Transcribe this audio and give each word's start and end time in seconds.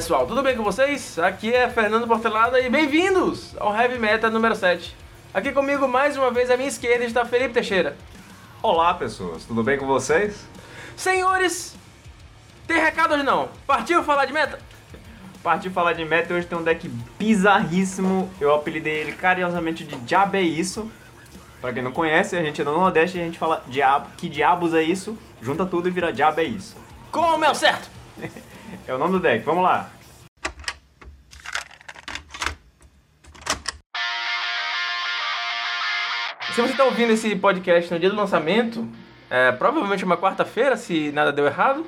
pessoal, 0.00 0.26
tudo 0.26 0.42
bem 0.42 0.56
com 0.56 0.64
vocês? 0.64 1.18
Aqui 1.18 1.52
é 1.52 1.68
Fernando 1.68 2.08
Portelada 2.08 2.58
e 2.58 2.70
bem-vindos 2.70 3.54
ao 3.60 3.76
Heavy 3.76 3.98
Meta 3.98 4.30
número 4.30 4.56
7. 4.56 4.96
Aqui 5.34 5.52
comigo 5.52 5.86
mais 5.86 6.16
uma 6.16 6.30
vez 6.30 6.50
à 6.50 6.56
minha 6.56 6.70
esquerda 6.70 7.04
está 7.04 7.26
Felipe 7.26 7.52
Teixeira. 7.52 7.94
Olá 8.62 8.94
pessoas, 8.94 9.44
tudo 9.44 9.62
bem 9.62 9.76
com 9.76 9.86
vocês? 9.86 10.46
Senhores, 10.96 11.76
tem 12.66 12.80
recado 12.80 13.12
hoje 13.12 13.22
não? 13.22 13.50
Partiu 13.66 14.02
falar 14.02 14.24
de 14.24 14.32
meta? 14.32 14.58
Partiu 15.42 15.70
falar 15.70 15.92
de 15.92 16.02
meta 16.02 16.32
e 16.32 16.36
hoje 16.38 16.46
tem 16.46 16.56
um 16.56 16.62
deck 16.62 16.88
bizarríssimo. 17.18 18.30
Eu 18.40 18.54
apelidei 18.54 19.00
ele 19.00 19.12
carinhosamente 19.12 19.84
de 19.84 19.96
Diabo 19.96 20.34
é 20.34 20.40
Isso. 20.40 20.90
Pra 21.60 21.74
quem 21.74 21.82
não 21.82 21.92
conhece, 21.92 22.38
a 22.38 22.42
gente 22.42 22.58
é 22.58 22.64
do 22.64 22.72
Nordeste 22.72 23.18
e 23.18 23.20
a 23.20 23.24
gente 23.24 23.38
fala 23.38 23.62
diabo, 23.68 24.08
que 24.16 24.30
diabos 24.30 24.72
é 24.72 24.82
isso? 24.82 25.14
Junta 25.42 25.66
tudo 25.66 25.88
e 25.88 25.90
vira 25.90 26.10
Diabo 26.10 26.40
é 26.40 26.44
Isso. 26.44 26.74
Como 27.12 27.44
é 27.44 27.50
o 27.50 27.54
certo? 27.54 27.90
É 28.90 28.94
o 28.94 28.98
nome 28.98 29.12
do 29.12 29.20
deck, 29.20 29.44
vamos 29.44 29.62
lá. 29.62 29.88
Se 36.52 36.60
você 36.60 36.72
está 36.72 36.84
ouvindo 36.86 37.12
esse 37.12 37.36
podcast 37.36 37.94
no 37.94 38.00
dia 38.00 38.10
do 38.10 38.16
lançamento, 38.16 38.84
é, 39.30 39.52
provavelmente 39.52 40.04
uma 40.04 40.16
quarta-feira, 40.16 40.76
se 40.76 41.12
nada 41.12 41.30
deu 41.30 41.46
errado, 41.46 41.86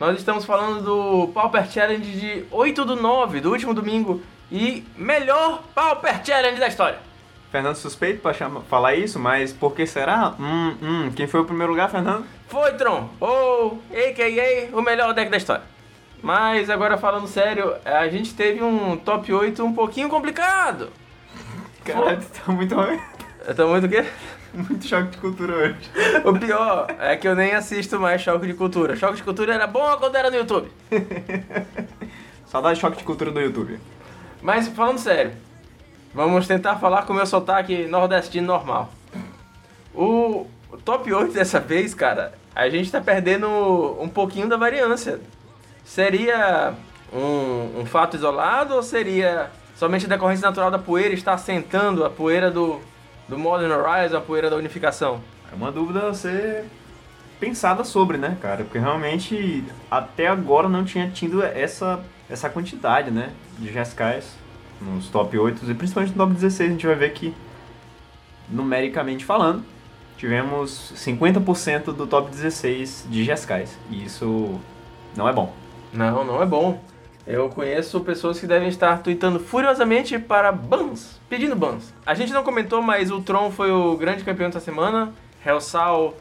nós 0.00 0.16
estamos 0.16 0.46
falando 0.46 0.82
do 0.82 1.28
Pauper 1.34 1.70
Challenge 1.70 2.10
de 2.10 2.46
8 2.50 2.86
do 2.86 2.96
9, 2.96 3.42
do 3.42 3.50
último 3.50 3.74
domingo, 3.74 4.22
e 4.50 4.86
melhor 4.96 5.62
Pauper 5.74 6.24
Challenge 6.24 6.58
da 6.58 6.68
história. 6.68 7.00
Fernando 7.52 7.76
suspeito 7.76 8.22
pra 8.22 8.32
chamar, 8.32 8.62
falar 8.62 8.94
isso, 8.94 9.18
mas 9.18 9.52
por 9.52 9.74
que 9.74 9.86
será? 9.86 10.34
Hum, 10.40 10.74
hum, 10.80 11.12
quem 11.14 11.26
foi 11.26 11.40
o 11.40 11.44
primeiro 11.44 11.72
lugar, 11.72 11.90
Fernando? 11.90 12.24
Foi, 12.46 12.72
Tron, 12.72 13.10
ou 13.20 13.82
a.k.a. 13.92 14.74
o 14.74 14.80
melhor 14.80 15.12
deck 15.12 15.30
da 15.30 15.36
história. 15.36 15.76
Mas 16.22 16.68
agora 16.68 16.98
falando 16.98 17.26
sério, 17.28 17.74
a 17.84 18.08
gente 18.08 18.34
teve 18.34 18.62
um 18.62 18.96
top 18.96 19.32
8 19.32 19.64
um 19.64 19.72
pouquinho 19.72 20.08
complicado. 20.08 20.90
Caralho, 21.84 22.20
tá 22.22 22.52
muito 22.52 22.74
Eu 23.46 23.54
tô 23.54 23.68
muito 23.68 23.86
o 23.86 23.88
quê? 23.88 24.04
Muito 24.52 24.86
choque 24.86 25.10
de 25.10 25.18
cultura 25.18 25.54
hoje. 25.54 25.76
O 26.24 26.32
pior 26.38 26.86
é 26.98 27.16
que 27.16 27.28
eu 27.28 27.36
nem 27.36 27.54
assisto 27.54 28.00
mais 28.00 28.20
Choque 28.22 28.46
de 28.46 28.54
Cultura. 28.54 28.96
Choque 28.96 29.16
de 29.16 29.22
Cultura 29.22 29.54
era 29.54 29.66
bom 29.66 29.96
quando 29.98 30.16
era 30.16 30.30
no 30.30 30.36
YouTube. 30.36 30.70
Saudade 32.46 32.76
de 32.76 32.80
choque 32.80 32.96
de 32.96 33.04
cultura 33.04 33.30
do 33.30 33.40
YouTube. 33.40 33.78
Mas 34.40 34.66
falando 34.68 34.98
sério, 34.98 35.32
vamos 36.14 36.46
tentar 36.46 36.76
falar 36.76 37.02
com 37.02 37.12
o 37.12 37.16
meu 37.16 37.26
sotaque 37.26 37.86
nordestino 37.86 38.46
normal. 38.46 38.90
O 39.94 40.46
top 40.84 41.12
8 41.12 41.32
dessa 41.32 41.60
vez, 41.60 41.92
cara, 41.92 42.32
a 42.54 42.68
gente 42.70 42.90
tá 42.90 43.00
perdendo 43.00 43.46
um 44.00 44.08
pouquinho 44.08 44.48
da 44.48 44.56
variância. 44.56 45.20
Seria 45.88 46.74
um, 47.10 47.80
um 47.80 47.86
fato 47.86 48.14
isolado 48.14 48.74
ou 48.74 48.82
seria 48.82 49.50
somente 49.74 50.04
a 50.04 50.08
decorrência 50.08 50.46
natural 50.46 50.70
da 50.70 50.78
poeira 50.78 51.14
estar 51.14 51.32
assentando 51.32 52.04
a 52.04 52.10
poeira 52.10 52.50
do, 52.50 52.78
do 53.26 53.38
Modern 53.38 53.72
Horizon, 53.72 54.18
a 54.18 54.20
poeira 54.20 54.50
da 54.50 54.56
unificação? 54.56 55.22
É 55.50 55.54
uma 55.54 55.72
dúvida 55.72 56.06
a 56.06 56.12
ser 56.12 56.66
pensada 57.40 57.84
sobre, 57.84 58.18
né, 58.18 58.36
cara? 58.38 58.64
Porque 58.64 58.78
realmente 58.78 59.64
até 59.90 60.28
agora 60.28 60.68
não 60.68 60.84
tinha 60.84 61.08
tido 61.08 61.42
essa, 61.42 62.04
essa 62.28 62.50
quantidade, 62.50 63.10
né, 63.10 63.32
de 63.58 63.72
Jeskai 63.72 64.22
nos 64.82 65.08
top 65.08 65.38
8 65.38 65.70
e 65.70 65.74
principalmente 65.74 66.10
no 66.10 66.18
top 66.18 66.34
16 66.34 66.68
a 66.68 66.72
gente 66.74 66.86
vai 66.86 66.96
ver 66.96 67.14
que, 67.14 67.34
numericamente 68.46 69.24
falando, 69.24 69.64
tivemos 70.18 70.92
50% 70.96 71.94
do 71.94 72.06
top 72.06 72.30
16 72.30 73.06
de 73.08 73.24
Jeskai 73.24 73.64
e 73.90 74.04
isso 74.04 74.60
não 75.16 75.26
é 75.26 75.32
bom. 75.32 75.50
Não, 75.92 76.24
não 76.24 76.42
é 76.42 76.46
bom. 76.46 76.82
Eu 77.26 77.48
conheço 77.50 78.00
pessoas 78.00 78.40
que 78.40 78.46
devem 78.46 78.68
estar 78.68 79.02
tweetando 79.02 79.38
furiosamente 79.38 80.18
para 80.18 80.50
bans, 80.50 81.20
pedindo 81.28 81.54
bans. 81.54 81.92
A 82.06 82.14
gente 82.14 82.32
não 82.32 82.42
comentou, 82.42 82.80
mas 82.80 83.10
o 83.10 83.20
Tron 83.20 83.50
foi 83.50 83.70
o 83.70 83.96
grande 83.96 84.24
campeão 84.24 84.48
dessa 84.48 84.64
semana. 84.64 85.12
Hellsal, 85.44 86.16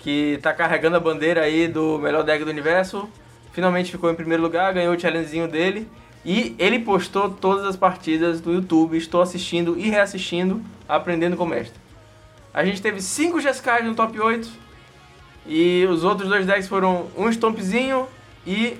que 0.00 0.34
está 0.34 0.52
carregando 0.52 0.96
a 0.96 1.00
bandeira 1.00 1.42
aí 1.42 1.68
do 1.68 1.98
melhor 1.98 2.24
deck 2.24 2.44
do 2.44 2.50
universo, 2.50 3.08
finalmente 3.52 3.92
ficou 3.92 4.10
em 4.10 4.14
primeiro 4.14 4.42
lugar, 4.42 4.74
ganhou 4.74 4.94
o 4.94 4.98
challengezinho 4.98 5.46
dele. 5.46 5.88
E 6.24 6.56
ele 6.58 6.80
postou 6.80 7.30
todas 7.30 7.64
as 7.64 7.76
partidas 7.76 8.40
do 8.40 8.52
YouTube, 8.52 8.96
estou 8.96 9.22
assistindo 9.22 9.78
e 9.78 9.88
reassistindo, 9.88 10.60
aprendendo 10.88 11.36
com 11.36 11.44
o 11.44 11.46
mestre. 11.46 11.78
A 12.52 12.64
gente 12.64 12.82
teve 12.82 13.00
5 13.00 13.40
Jeskai 13.40 13.82
no 13.82 13.94
top 13.94 14.18
8, 14.18 14.50
e 15.46 15.86
os 15.88 16.04
outros 16.04 16.28
dois 16.28 16.44
decks 16.44 16.68
foram 16.68 17.06
um 17.16 17.28
Stompzinho 17.30 18.06
e 18.46 18.76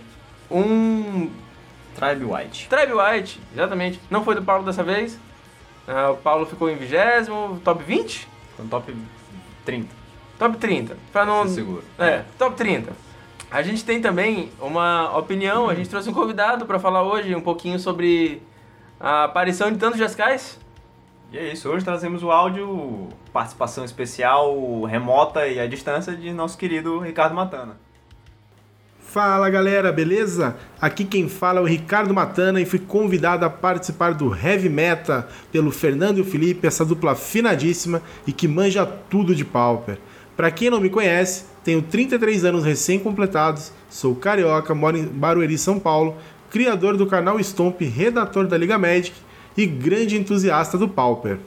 um 0.50 1.31
Tribe 1.94 2.25
White. 2.25 2.69
Tribe 2.69 2.92
White, 2.92 3.41
exatamente. 3.53 4.00
Não 4.10 4.25
foi 4.25 4.34
do 4.34 4.42
Paulo 4.42 4.64
dessa 4.64 4.82
vez. 4.82 5.19
Ah, 5.86 6.10
o 6.10 6.16
Paulo 6.16 6.47
ficou 6.47 6.70
em 6.70 6.76
vigésimo, 6.76 7.60
top 7.64 7.82
20? 7.82 8.28
Foi 8.56 8.64
no 8.64 8.70
top 8.70 8.94
30. 9.64 9.88
Top 10.38 10.56
30. 10.56 10.97
Pra 11.12 11.25
não. 11.25 11.47
Ser 11.48 11.54
seguro. 11.54 11.84
É, 11.98 12.25
top 12.38 12.56
30. 12.56 12.92
A 13.50 13.62
gente 13.62 13.82
tem 13.84 14.00
também 14.00 14.53
uma 14.60 15.16
opinião, 15.16 15.70
a 15.70 15.75
gente 15.75 15.88
trouxe 15.88 16.10
um 16.10 16.12
convidado 16.12 16.66
para 16.66 16.78
falar 16.78 17.03
hoje 17.03 17.34
um 17.34 17.41
pouquinho 17.41 17.78
sobre 17.78 18.42
a 19.00 19.25
aparição 19.25 19.72
de 19.72 19.78
tantos 19.78 19.98
Jescais. 19.98 20.60
E 21.32 21.38
é 21.38 21.53
isso, 21.53 21.69
hoje 21.69 21.84
trazemos 21.84 22.22
o 22.22 22.30
áudio, 22.30 23.09
participação 23.32 23.84
especial, 23.84 24.82
remota 24.84 25.47
e 25.47 25.59
à 25.59 25.66
distância 25.66 26.15
de 26.15 26.32
nosso 26.32 26.56
querido 26.59 26.98
Ricardo 26.98 27.34
Matana. 27.34 27.78
Fala 29.11 29.49
galera, 29.49 29.91
beleza? 29.91 30.55
Aqui 30.79 31.03
quem 31.03 31.31
fala 31.31 31.61
é 31.61 31.63
o 31.63 31.67
Ricardo 31.67 32.13
Matana 32.13 32.61
e 32.61 32.67
fui 32.67 32.79
convidado 32.79 33.43
a 33.43 33.49
participar 33.49 34.13
do 34.13 34.37
Heavy 34.37 34.69
Meta 34.69 35.27
pelo 35.51 35.71
Fernando 35.71 36.19
e 36.19 36.21
o 36.21 36.27
Felipe, 36.27 36.67
essa 36.67 36.85
dupla 36.85 37.15
finadíssima 37.15 38.03
e 38.27 38.33
que 38.35 38.47
manja 38.47 38.85
tudo 38.85 39.35
de 39.35 39.47
Pauper. 39.47 39.97
Para 40.37 40.51
quem 40.51 40.69
não 40.69 40.79
me 40.79 40.91
conhece, 40.91 41.47
tenho 41.65 41.81
33 41.81 42.45
anos 42.45 42.65
recém-completados, 42.65 43.73
sou 43.89 44.15
carioca, 44.15 44.75
moro 44.75 44.99
em 44.99 45.07
Barueri, 45.07 45.57
São 45.57 45.81
Paulo, 45.81 46.15
criador 46.51 46.95
do 46.95 47.07
canal 47.07 47.41
Stomp, 47.41 47.81
redator 47.81 48.47
da 48.47 48.59
Liga 48.59 48.77
Magic 48.77 49.17
e 49.57 49.65
grande 49.65 50.19
entusiasta 50.19 50.77
do 50.77 50.87
Pauper. 50.87 51.39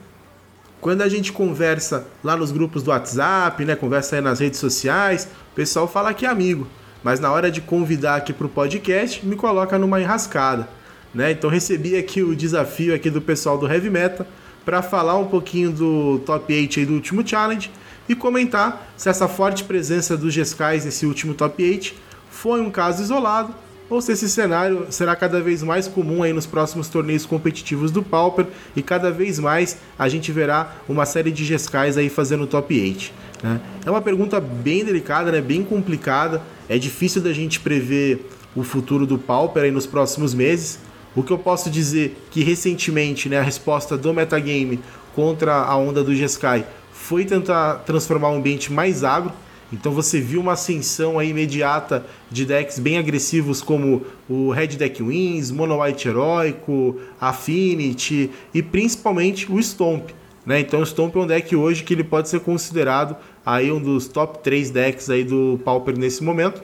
Quando 0.80 1.02
a 1.02 1.08
gente 1.08 1.30
conversa 1.30 2.08
lá 2.24 2.36
nos 2.36 2.50
grupos 2.50 2.82
do 2.82 2.90
WhatsApp, 2.90 3.64
né, 3.64 3.76
conversa 3.76 4.16
aí 4.16 4.20
nas 4.20 4.40
redes 4.40 4.58
sociais, 4.58 5.28
o 5.52 5.54
pessoal 5.54 5.86
fala 5.86 6.12
que 6.12 6.26
é 6.26 6.28
amigo 6.28 6.66
mas 7.02 7.20
na 7.20 7.32
hora 7.32 7.50
de 7.50 7.60
convidar 7.60 8.16
aqui 8.16 8.32
para 8.32 8.46
o 8.46 8.50
podcast, 8.50 9.24
me 9.26 9.36
coloca 9.36 9.78
numa 9.78 10.00
enrascada. 10.00 10.68
Né? 11.14 11.32
Então 11.32 11.50
recebi 11.50 11.96
aqui 11.96 12.22
o 12.22 12.34
desafio 12.34 12.94
aqui 12.94 13.10
do 13.10 13.20
pessoal 13.20 13.58
do 13.58 13.70
Heavy 13.70 13.90
Meta 13.90 14.26
para 14.64 14.80
falar 14.80 15.16
um 15.18 15.26
pouquinho 15.26 15.70
do 15.70 16.20
top 16.20 16.52
8 16.52 16.80
aí 16.80 16.86
do 16.86 16.94
último 16.94 17.26
challenge 17.26 17.70
e 18.08 18.14
comentar 18.14 18.92
se 18.96 19.08
essa 19.08 19.28
forte 19.28 19.64
presença 19.64 20.16
dos 20.16 20.32
Jescais 20.32 20.84
nesse 20.84 21.04
último 21.04 21.34
top 21.34 21.62
8 21.62 21.94
foi 22.30 22.60
um 22.60 22.70
caso 22.70 23.02
isolado 23.02 23.54
ou 23.92 24.00
se 24.00 24.12
esse 24.12 24.26
cenário 24.26 24.86
será 24.88 25.14
cada 25.14 25.38
vez 25.42 25.62
mais 25.62 25.86
comum 25.86 26.22
aí 26.22 26.32
nos 26.32 26.46
próximos 26.46 26.88
torneios 26.88 27.26
competitivos 27.26 27.90
do 27.90 28.02
Pauper 28.02 28.46
e 28.74 28.82
cada 28.82 29.10
vez 29.10 29.38
mais 29.38 29.76
a 29.98 30.08
gente 30.08 30.32
verá 30.32 30.76
uma 30.88 31.04
série 31.04 31.30
de 31.30 31.44
Jescais 31.44 31.98
aí 31.98 32.08
fazendo 32.08 32.46
top 32.46 32.80
8. 32.80 33.12
Né? 33.42 33.60
É 33.84 33.90
uma 33.90 34.00
pergunta 34.00 34.40
bem 34.40 34.82
delicada, 34.82 35.30
né? 35.30 35.42
bem 35.42 35.62
complicada, 35.62 36.40
é 36.70 36.78
difícil 36.78 37.20
da 37.20 37.34
gente 37.34 37.60
prever 37.60 38.30
o 38.56 38.62
futuro 38.62 39.06
do 39.06 39.18
Pauper 39.18 39.64
aí 39.64 39.70
nos 39.70 39.84
próximos 39.84 40.32
meses. 40.32 40.78
O 41.14 41.22
que 41.22 41.30
eu 41.30 41.38
posso 41.38 41.68
dizer 41.68 42.16
que 42.30 42.42
recentemente 42.42 43.28
né, 43.28 43.40
a 43.40 43.42
resposta 43.42 43.98
do 43.98 44.14
metagame 44.14 44.80
contra 45.14 45.54
a 45.54 45.76
onda 45.76 46.02
do 46.02 46.14
Jeskai 46.14 46.64
foi 46.94 47.26
tentar 47.26 47.82
transformar 47.84 48.30
o 48.30 48.36
ambiente 48.36 48.72
mais 48.72 49.04
agro. 49.04 49.32
Então 49.72 49.90
você 49.90 50.20
viu 50.20 50.40
uma 50.40 50.52
ascensão 50.52 51.18
aí 51.18 51.30
imediata 51.30 52.04
de 52.30 52.44
decks 52.44 52.78
bem 52.78 52.98
agressivos 52.98 53.62
como 53.62 54.04
o 54.28 54.50
Red 54.50 54.68
Deck 54.68 55.02
Wins, 55.02 55.50
Mono 55.50 55.82
White 55.82 56.08
Heróico, 56.08 57.00
Affinity 57.18 58.30
e 58.52 58.62
principalmente 58.62 59.50
o 59.50 59.58
Stomp. 59.58 60.10
Né? 60.44 60.60
Então 60.60 60.80
o 60.80 60.86
Stomp 60.86 61.16
é 61.16 61.20
um 61.20 61.26
deck 61.26 61.56
hoje 61.56 61.84
que 61.84 61.94
ele 61.94 62.04
pode 62.04 62.28
ser 62.28 62.40
considerado 62.40 63.16
aí 63.46 63.72
um 63.72 63.80
dos 63.80 64.08
top 64.08 64.40
3 64.42 64.70
decks 64.70 65.08
aí 65.08 65.24
do 65.24 65.58
Pauper 65.64 65.96
nesse 65.96 66.22
momento. 66.22 66.62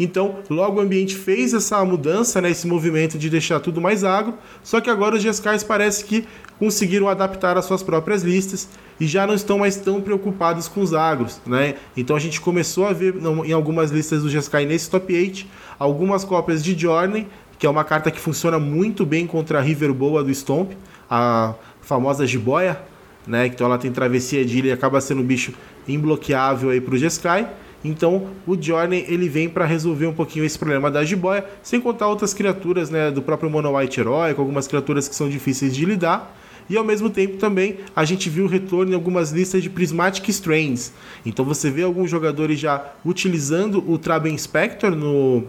Então, 0.00 0.38
logo 0.48 0.78
o 0.78 0.80
ambiente 0.80 1.16
fez 1.16 1.52
essa 1.52 1.84
mudança, 1.84 2.40
né, 2.40 2.50
esse 2.50 2.68
movimento 2.68 3.18
de 3.18 3.28
deixar 3.28 3.58
tudo 3.58 3.80
mais 3.80 4.04
agro, 4.04 4.34
só 4.62 4.80
que 4.80 4.88
agora 4.88 5.16
os 5.16 5.22
Jescais 5.22 5.64
parece 5.64 6.04
que 6.04 6.24
conseguiram 6.56 7.08
adaptar 7.08 7.58
as 7.58 7.64
suas 7.64 7.82
próprias 7.82 8.22
listas 8.22 8.68
e 9.00 9.06
já 9.06 9.26
não 9.26 9.34
estão 9.34 9.58
mais 9.58 9.76
tão 9.76 10.00
preocupados 10.00 10.68
com 10.68 10.80
os 10.80 10.92
agros, 10.92 11.40
né? 11.46 11.74
Então 11.96 12.16
a 12.16 12.18
gente 12.18 12.40
começou 12.40 12.86
a 12.86 12.92
ver 12.92 13.14
em 13.44 13.52
algumas 13.52 13.90
listas 13.90 14.22
do 14.22 14.30
Jeskai 14.30 14.64
nesse 14.66 14.90
top 14.90 15.14
8 15.14 15.46
algumas 15.78 16.24
cópias 16.24 16.62
de 16.62 16.76
Journey, 16.78 17.26
que 17.58 17.66
é 17.66 17.70
uma 17.70 17.84
carta 17.84 18.10
que 18.10 18.20
funciona 18.20 18.58
muito 18.58 19.06
bem 19.06 19.26
contra 19.26 19.58
a 19.58 19.62
River 19.62 19.92
Boa 19.92 20.24
do 20.24 20.34
Stomp, 20.34 20.72
a 21.08 21.54
famosa 21.80 22.26
jiboia, 22.26 22.80
né? 23.26 23.46
Então 23.46 23.66
ela 23.66 23.78
tem 23.78 23.90
travessia 23.90 24.44
de 24.44 24.58
ilha 24.58 24.68
e 24.68 24.72
acaba 24.72 25.00
sendo 25.00 25.22
um 25.22 25.24
bicho 25.24 25.52
imbloqueável 25.86 26.70
aí 26.70 26.80
pro 26.80 26.96
Jeskai. 26.96 27.48
Então 27.84 28.28
o 28.46 28.60
Journey 28.60 29.04
ele 29.08 29.28
vem 29.28 29.48
para 29.48 29.64
resolver 29.64 30.06
um 30.06 30.12
pouquinho 30.12 30.44
esse 30.44 30.58
problema 30.58 30.90
da 30.90 31.04
jiboia, 31.04 31.44
sem 31.62 31.80
contar 31.80 32.08
outras 32.08 32.34
criaturas 32.34 32.90
né, 32.90 33.10
do 33.10 33.22
próprio 33.22 33.48
Mono 33.48 33.76
White 33.76 34.00
heróico, 34.00 34.40
algumas 34.40 34.66
criaturas 34.66 35.08
que 35.08 35.14
são 35.14 35.28
difíceis 35.28 35.74
de 35.74 35.84
lidar. 35.84 36.34
E 36.68 36.76
ao 36.76 36.84
mesmo 36.84 37.08
tempo 37.08 37.36
também 37.36 37.78
a 37.94 38.04
gente 38.04 38.28
viu 38.28 38.44
o 38.44 38.48
retorno 38.48 38.92
em 38.92 38.94
algumas 38.94 39.30
listas 39.30 39.62
de 39.62 39.70
Prismatic 39.70 40.28
Strains. 40.28 40.92
Então 41.24 41.44
você 41.44 41.70
vê 41.70 41.82
alguns 41.82 42.10
jogadores 42.10 42.58
já 42.58 42.92
utilizando 43.04 43.82
o 43.90 43.98
Traben 43.98 44.36
Spector 44.36 44.94
no, 44.94 45.44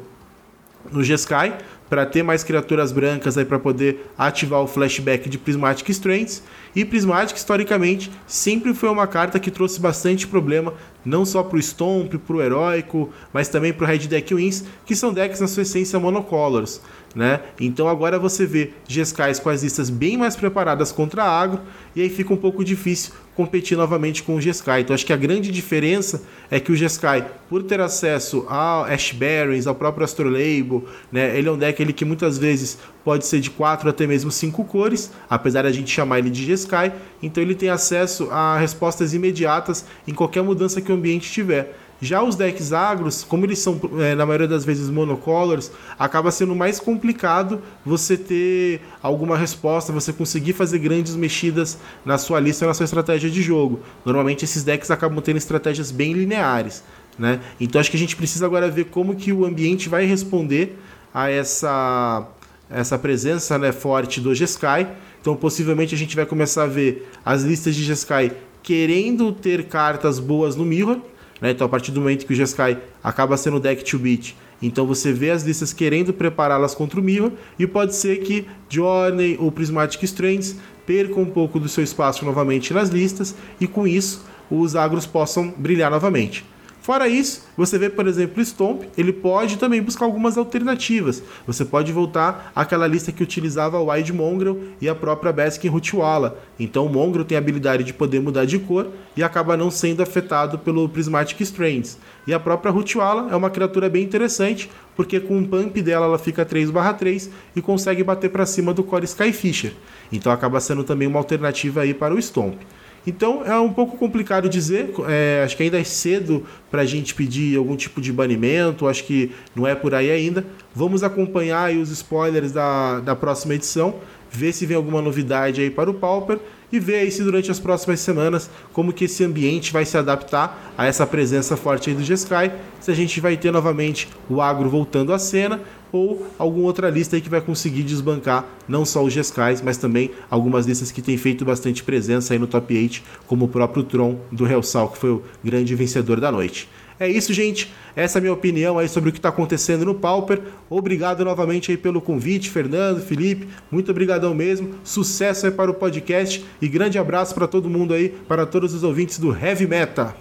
no 0.91 1.03
G-Sky 1.03 1.53
para 1.89 2.05
ter 2.05 2.23
mais 2.23 2.43
criaturas 2.43 2.91
brancas 2.91 3.37
aí 3.37 3.45
para 3.45 3.57
poder 3.57 4.11
ativar 4.17 4.61
o 4.61 4.67
flashback 4.67 5.27
de 5.27 5.37
Prismatic 5.37 5.89
Strengths. 5.89 6.43
E 6.75 6.85
Prismatic, 6.85 7.35
historicamente, 7.35 8.11
sempre 8.27 8.73
foi 8.73 8.89
uma 8.89 9.07
carta 9.07 9.39
que 9.39 9.49
trouxe 9.49 9.79
bastante 9.79 10.27
problema, 10.27 10.73
não 11.03 11.25
só 11.25 11.41
para 11.41 11.57
o 11.57 11.61
Stomp, 11.61 12.13
para 12.15 12.35
o 12.35 12.41
Heróico, 12.41 13.09
mas 13.33 13.49
também 13.49 13.73
para 13.73 13.85
o 13.85 13.87
Red 13.87 13.99
Deck 13.99 14.35
Wins, 14.35 14.65
que 14.85 14.95
são 14.95 15.11
decks 15.11 15.39
na 15.39 15.47
sua 15.47 15.63
essência 15.63 15.99
monocolors. 15.99 16.79
Né? 17.15 17.39
Então 17.59 17.87
agora 17.87 18.19
você 18.19 18.45
vê 18.45 18.71
Geskais 18.87 19.39
com 19.39 19.49
as 19.49 19.63
listas 19.63 19.89
bem 19.89 20.15
mais 20.15 20.35
preparadas 20.35 20.91
contra 20.91 21.23
a 21.23 21.41
agro, 21.41 21.61
e 21.95 22.01
aí 22.03 22.09
fica 22.09 22.31
um 22.31 22.37
pouco 22.37 22.63
difícil 22.63 23.13
competir 23.39 23.77
novamente 23.77 24.21
com 24.21 24.35
o 24.35 24.41
Jeskai. 24.41 24.81
Então 24.81 24.93
acho 24.93 25.05
que 25.05 25.13
a 25.13 25.15
grande 25.15 25.49
diferença 25.49 26.23
é 26.51 26.59
que 26.59 26.73
o 26.73 26.75
Jeskai, 26.75 27.25
por 27.47 27.63
ter 27.63 27.79
acesso 27.79 28.45
ao 28.49 28.83
Ash 28.83 29.13
Barrens, 29.13 29.65
ao 29.65 29.73
próprio 29.73 30.03
Astrolabe, 30.03 30.83
né, 31.09 31.37
ele 31.37 31.47
é 31.47 31.51
um 31.53 31.57
deck 31.57 31.81
ele 31.81 31.93
que 31.93 32.03
muitas 32.03 32.37
vezes 32.37 32.77
pode 33.01 33.25
ser 33.25 33.39
de 33.39 33.49
quatro 33.49 33.89
até 33.89 34.05
mesmo 34.05 34.29
cinco 34.29 34.65
cores, 34.65 35.09
apesar 35.29 35.61
da 35.61 35.71
gente 35.71 35.89
chamar 35.89 36.19
ele 36.19 36.29
de 36.29 36.45
Jeskai, 36.45 36.91
então 37.23 37.41
ele 37.41 37.55
tem 37.55 37.69
acesso 37.69 38.27
a 38.29 38.57
respostas 38.57 39.13
imediatas 39.13 39.85
em 40.05 40.13
qualquer 40.13 40.43
mudança 40.43 40.81
que 40.81 40.91
o 40.91 40.95
ambiente 40.95 41.31
tiver. 41.31 41.73
Já 42.01 42.23
os 42.23 42.35
decks 42.35 42.71
agros, 42.71 43.23
como 43.23 43.45
eles 43.45 43.59
são 43.59 43.79
é, 43.99 44.15
na 44.15 44.25
maioria 44.25 44.47
das 44.47 44.63
vezes 44.63 44.89
monocolors, 44.89 45.69
acaba 45.97 46.31
sendo 46.31 46.55
mais 46.55 46.79
complicado 46.79 47.61
você 47.85 48.15
ter 48.15 48.81
alguma 49.03 49.37
resposta, 49.37 49.91
você 49.91 50.13
conseguir 50.13 50.53
fazer 50.53 50.79
grandes 50.79 51.15
mexidas 51.15 51.77
na 52.05 52.17
sua 52.17 52.39
lista, 52.39 52.65
na 52.65 52.73
sua 52.73 52.85
estratégia 52.85 53.29
de 53.29 53.41
jogo. 53.41 53.81
Normalmente 54.05 54.45
esses 54.45 54.63
decks 54.63 54.89
acabam 54.89 55.21
tendo 55.21 55.37
estratégias 55.37 55.91
bem 55.91 56.13
lineares, 56.13 56.83
né? 57.17 57.41
Então 57.59 57.81
acho 57.81 57.91
que 57.91 57.97
a 57.97 57.99
gente 57.99 58.15
precisa 58.15 58.45
agora 58.45 58.69
ver 58.69 58.85
como 58.85 59.15
que 59.15 59.33
o 59.33 59.45
ambiente 59.45 59.89
vai 59.89 60.05
responder 60.05 60.79
a 61.13 61.29
essa 61.29 62.27
essa 62.69 62.99
presença 62.99 63.57
né, 63.57 63.71
forte 63.71 64.21
do 64.21 64.33
Jeskai. 64.33 64.89
Então 65.19 65.35
possivelmente 65.35 65.93
a 65.95 65.97
gente 65.97 66.15
vai 66.15 66.25
começar 66.25 66.63
a 66.63 66.67
ver 66.67 67.09
as 67.25 67.41
listas 67.41 67.75
de 67.75 67.83
Jeskai 67.83 68.31
querendo 68.63 69.33
ter 69.33 69.65
cartas 69.65 70.19
boas 70.19 70.55
no 70.55 70.63
Mirror 70.63 70.99
né? 71.41 71.51
Então, 71.51 71.65
a 71.65 71.69
partir 71.69 71.91
do 71.91 72.01
momento 72.01 72.25
que 72.25 72.33
o 72.33 72.35
Jeskai 72.35 72.79
acaba 73.03 73.37
sendo 73.37 73.59
deck 73.59 73.83
to 73.83 73.99
beat, 73.99 74.35
então 74.61 74.85
você 74.85 75.13
vê 75.13 75.31
as 75.31 75.43
listas 75.43 75.71
querendo 75.71 76.13
prepará-las 76.13 76.75
contra 76.75 76.99
o 76.99 77.03
Mirror, 77.03 77.31
e 77.57 77.65
pode 77.65 77.95
ser 77.95 78.17
que 78.17 78.45
Journey 78.69 79.37
ou 79.39 79.51
Prismatic 79.51 80.03
Strands 80.03 80.55
percam 80.85 81.23
um 81.23 81.29
pouco 81.29 81.59
do 81.59 81.69
seu 81.69 81.83
espaço 81.83 82.25
novamente 82.25 82.73
nas 82.73 82.89
listas, 82.89 83.35
e 83.59 83.67
com 83.67 83.87
isso 83.87 84.25
os 84.49 84.75
agros 84.75 85.05
possam 85.05 85.53
brilhar 85.55 85.91
novamente. 85.91 86.43
Fora 86.89 87.07
isso, 87.07 87.43
você 87.55 87.77
vê, 87.77 87.87
por 87.87 88.07
exemplo, 88.07 88.41
o 88.41 88.43
Stomp, 88.43 88.81
ele 88.97 89.13
pode 89.13 89.59
também 89.59 89.79
buscar 89.79 90.05
algumas 90.05 90.39
alternativas. 90.39 91.21
Você 91.45 91.63
pode 91.63 91.91
voltar 91.91 92.51
àquela 92.55 92.87
lista 92.87 93.11
que 93.11 93.21
utilizava 93.21 93.77
o 93.77 93.91
Wide 93.91 94.11
Mongrel 94.11 94.57
e 94.81 94.89
a 94.89 94.95
própria 94.95 95.31
Baskin 95.31 95.67
Rutiwala. 95.67 96.39
Então 96.59 96.87
o 96.87 96.89
Mongrel 96.89 97.23
tem 97.23 97.35
a 97.35 97.39
habilidade 97.41 97.83
de 97.83 97.93
poder 97.93 98.19
mudar 98.19 98.45
de 98.45 98.57
cor 98.57 98.87
e 99.15 99.21
acaba 99.21 99.55
não 99.55 99.69
sendo 99.69 100.01
afetado 100.01 100.57
pelo 100.57 100.89
Prismatic 100.89 101.39
Strands. 101.41 101.99
E 102.25 102.33
a 102.33 102.39
própria 102.39 102.71
Rutiwala 102.71 103.31
é 103.31 103.35
uma 103.35 103.51
criatura 103.51 103.87
bem 103.87 104.03
interessante, 104.03 104.67
porque 104.95 105.19
com 105.19 105.39
o 105.39 105.47
pump 105.47 105.79
dela 105.83 106.07
ela 106.07 106.17
fica 106.17 106.43
3/3 106.43 107.29
e 107.55 107.61
consegue 107.61 108.03
bater 108.03 108.31
para 108.31 108.47
cima 108.47 108.73
do 108.73 108.83
Core 108.83 109.05
Skyfisher. 109.05 109.73
Então 110.11 110.31
acaba 110.31 110.59
sendo 110.59 110.83
também 110.83 111.07
uma 111.07 111.19
alternativa 111.19 111.81
aí 111.81 111.93
para 111.93 112.15
o 112.15 112.19
Stomp. 112.19 112.57
Então 113.05 113.43
é 113.45 113.57
um 113.59 113.71
pouco 113.71 113.97
complicado 113.97 114.49
dizer, 114.49 114.93
é, 115.07 115.41
acho 115.43 115.55
que 115.55 115.63
ainda 115.63 115.79
é 115.79 115.83
cedo 115.83 116.45
para 116.69 116.81
a 116.81 116.85
gente 116.85 117.15
pedir 117.15 117.57
algum 117.57 117.75
tipo 117.75 118.01
de 118.01 118.11
banimento, 118.11 118.87
acho 118.87 119.03
que 119.03 119.31
não 119.55 119.65
é 119.65 119.75
por 119.75 119.93
aí 119.93 120.11
ainda. 120.11 120.45
Vamos 120.73 121.03
acompanhar 121.03 121.71
os 121.71 121.89
spoilers 121.89 122.51
da, 122.51 122.99
da 122.99 123.15
próxima 123.15 123.55
edição, 123.55 123.95
ver 124.29 124.53
se 124.53 124.65
vem 124.65 124.77
alguma 124.77 125.01
novidade 125.01 125.61
aí 125.61 125.69
para 125.69 125.89
o 125.89 125.93
Pauper 125.93 126.39
e 126.71 126.79
ver 126.79 126.97
aí 126.97 127.11
se 127.11 127.23
durante 127.23 127.49
as 127.49 127.59
próximas 127.59 127.99
semanas 127.99 128.49
como 128.71 128.93
que 128.93 129.05
esse 129.05 129.23
ambiente 129.23 129.73
vai 129.73 129.85
se 129.85 129.97
adaptar 129.97 130.73
a 130.77 130.85
essa 130.85 131.05
presença 131.05 131.57
forte 131.57 131.89
aí 131.89 131.95
do 131.95 132.03
G-Sky, 132.03 132.51
se 132.79 132.91
a 132.91 132.93
gente 132.93 133.19
vai 133.19 133.35
ter 133.35 133.51
novamente 133.51 134.07
o 134.29 134.39
agro 134.39 134.69
voltando 134.69 135.11
à 135.11 135.19
cena 135.19 135.59
ou 135.91 136.27
alguma 136.37 136.65
outra 136.65 136.89
lista 136.89 137.15
aí 137.15 137.21
que 137.21 137.29
vai 137.29 137.41
conseguir 137.41 137.83
desbancar 137.83 138.45
não 138.67 138.85
só 138.85 139.03
os 139.03 139.13
Jescais, 139.13 139.61
mas 139.61 139.77
também 139.77 140.11
algumas 140.29 140.65
listas 140.65 140.91
que 140.91 141.01
têm 141.01 141.17
feito 141.17 141.43
bastante 141.43 141.83
presença 141.83 142.33
aí 142.33 142.39
no 142.39 142.47
top 142.47 142.75
8, 142.75 143.01
como 143.27 143.45
o 143.45 143.47
próprio 143.47 143.83
Tron 143.83 144.19
do 144.31 144.47
Hellsal, 144.47 144.89
que 144.89 144.97
foi 144.97 145.11
o 145.11 145.23
grande 145.43 145.73
vencedor 145.75 146.19
da 146.19 146.31
noite. 146.31 146.69
É 146.99 147.07
isso, 147.07 147.33
gente. 147.33 147.73
Essa 147.95 148.17
é 148.17 148.19
a 148.19 148.21
minha 148.21 148.33
opinião 148.33 148.77
aí 148.77 148.89
sobre 148.89 149.09
o 149.09 149.13
que 149.13 149.19
está 149.19 149.29
acontecendo 149.29 149.85
no 149.85 149.95
Pauper. 149.95 150.41
Obrigado 150.69 151.23
novamente 151.23 151.71
aí 151.71 151.77
pelo 151.77 152.01
convite, 152.01 152.49
Fernando, 152.49 153.01
Felipe. 153.01 153.47
Muito 153.71 153.89
obrigadão 153.89 154.33
mesmo. 154.33 154.75
Sucesso 154.83 155.45
aí 155.45 155.51
para 155.51 155.71
o 155.71 155.73
podcast 155.73 156.45
e 156.61 156.67
grande 156.67 156.99
abraço 156.99 157.33
para 157.33 157.47
todo 157.47 157.69
mundo 157.69 157.93
aí, 157.93 158.09
para 158.09 158.45
todos 158.45 158.73
os 158.73 158.83
ouvintes 158.83 159.17
do 159.17 159.33
Heavy 159.33 159.65
Meta. 159.65 160.13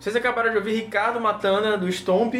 Vocês 0.00 0.16
acabaram 0.16 0.50
de 0.50 0.58
ouvir 0.58 0.74
Ricardo 0.74 1.20
Matana 1.20 1.78
do 1.78 1.88
Stomp, 1.88 2.34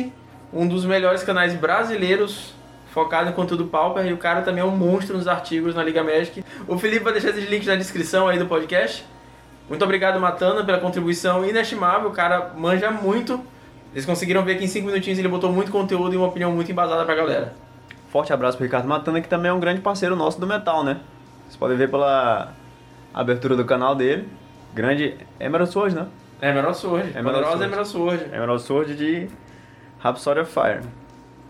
um 0.52 0.66
dos 0.66 0.84
melhores 0.84 1.22
canais 1.22 1.54
brasileiros 1.54 2.52
focado 2.94 3.28
em 3.28 3.32
conteúdo 3.32 3.66
Pauper 3.66 4.06
e 4.06 4.12
o 4.12 4.16
cara 4.16 4.40
também 4.42 4.62
é 4.62 4.64
um 4.64 4.70
monstro 4.70 5.16
nos 5.16 5.26
artigos 5.26 5.74
na 5.74 5.82
Liga 5.82 6.04
Magic. 6.04 6.44
O 6.68 6.78
Felipe 6.78 7.02
vai 7.02 7.12
deixar 7.12 7.30
esses 7.30 7.50
links 7.50 7.66
na 7.66 7.74
descrição 7.74 8.28
aí 8.28 8.38
do 8.38 8.46
podcast. 8.46 9.04
Muito 9.68 9.84
obrigado, 9.84 10.20
Matana, 10.20 10.62
pela 10.62 10.78
contribuição 10.78 11.44
inestimável. 11.44 12.08
O 12.08 12.12
cara 12.12 12.52
manja 12.56 12.92
muito. 12.92 13.44
Eles 13.92 14.06
conseguiram 14.06 14.44
ver 14.44 14.58
que 14.58 14.64
em 14.64 14.68
5 14.68 14.86
minutinhos 14.86 15.18
ele 15.18 15.26
botou 15.26 15.50
muito 15.50 15.72
conteúdo 15.72 16.14
e 16.14 16.16
uma 16.16 16.28
opinião 16.28 16.52
muito 16.52 16.70
embasada 16.70 17.04
pra 17.04 17.16
galera. 17.16 17.54
Forte 18.10 18.32
abraço 18.32 18.56
pro 18.56 18.64
Ricardo 18.64 18.86
Matana, 18.86 19.20
que 19.20 19.28
também 19.28 19.50
é 19.50 19.52
um 19.52 19.58
grande 19.58 19.80
parceiro 19.80 20.14
nosso 20.14 20.40
do 20.40 20.46
metal, 20.46 20.84
né? 20.84 21.00
Vocês 21.42 21.56
podem 21.56 21.76
ver 21.76 21.90
pela 21.90 22.52
abertura 23.12 23.56
do 23.56 23.64
canal 23.64 23.96
dele. 23.96 24.28
Grande 24.72 25.16
Emerald 25.40 25.72
Sword, 25.72 25.96
né? 25.96 26.06
Emerald 26.40 26.76
Sword. 26.76 27.08
Emerald 27.08 27.24
Poderosa 27.24 27.50
Sword. 27.50 27.64
Emerald 27.64 27.88
Sword. 27.88 28.24
Emerald 28.32 28.62
Sword 28.62 28.94
de 28.94 29.28
Rhapsody 29.98 30.40
of 30.40 30.52
Fire. 30.52 31.03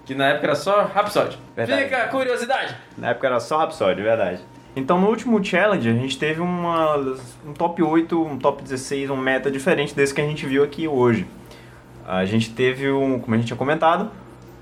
Que 0.05 0.15
na 0.15 0.29
época 0.29 0.47
era 0.47 0.55
só 0.55 0.85
Rhapsody. 0.85 1.39
Verdade. 1.57 1.85
Fica 1.85 2.03
a 2.03 2.09
curiosidade. 2.09 2.77
Na 2.97 3.11
época 3.11 3.27
era 3.27 3.41
só 3.41 3.59
Rhapsody, 3.59 4.03
verdade. 4.03 4.41
Então 4.77 5.01
no 5.01 5.09
último 5.09 5.43
challenge 5.43 5.89
a 5.89 5.93
gente 5.93 6.19
teve 6.19 6.41
uma, 6.41 6.97
um 7.47 7.53
top 7.53 7.83
8, 7.83 8.21
um 8.21 8.39
top 8.39 8.63
16, 8.63 9.09
um 9.11 9.17
meta 9.17 9.51
diferente 9.51 9.95
desse 9.95 10.13
que 10.13 10.21
a 10.21 10.27
gente 10.27 10.45
viu 10.47 10.65
aqui 10.65 10.89
hoje. 10.89 11.27
A 12.07 12.25
gente 12.25 12.51
teve, 12.51 12.91
um, 12.91 13.19
como 13.19 13.35
a 13.35 13.39
gente 13.39 13.47
tinha 13.47 13.57
comentado, 13.57 14.11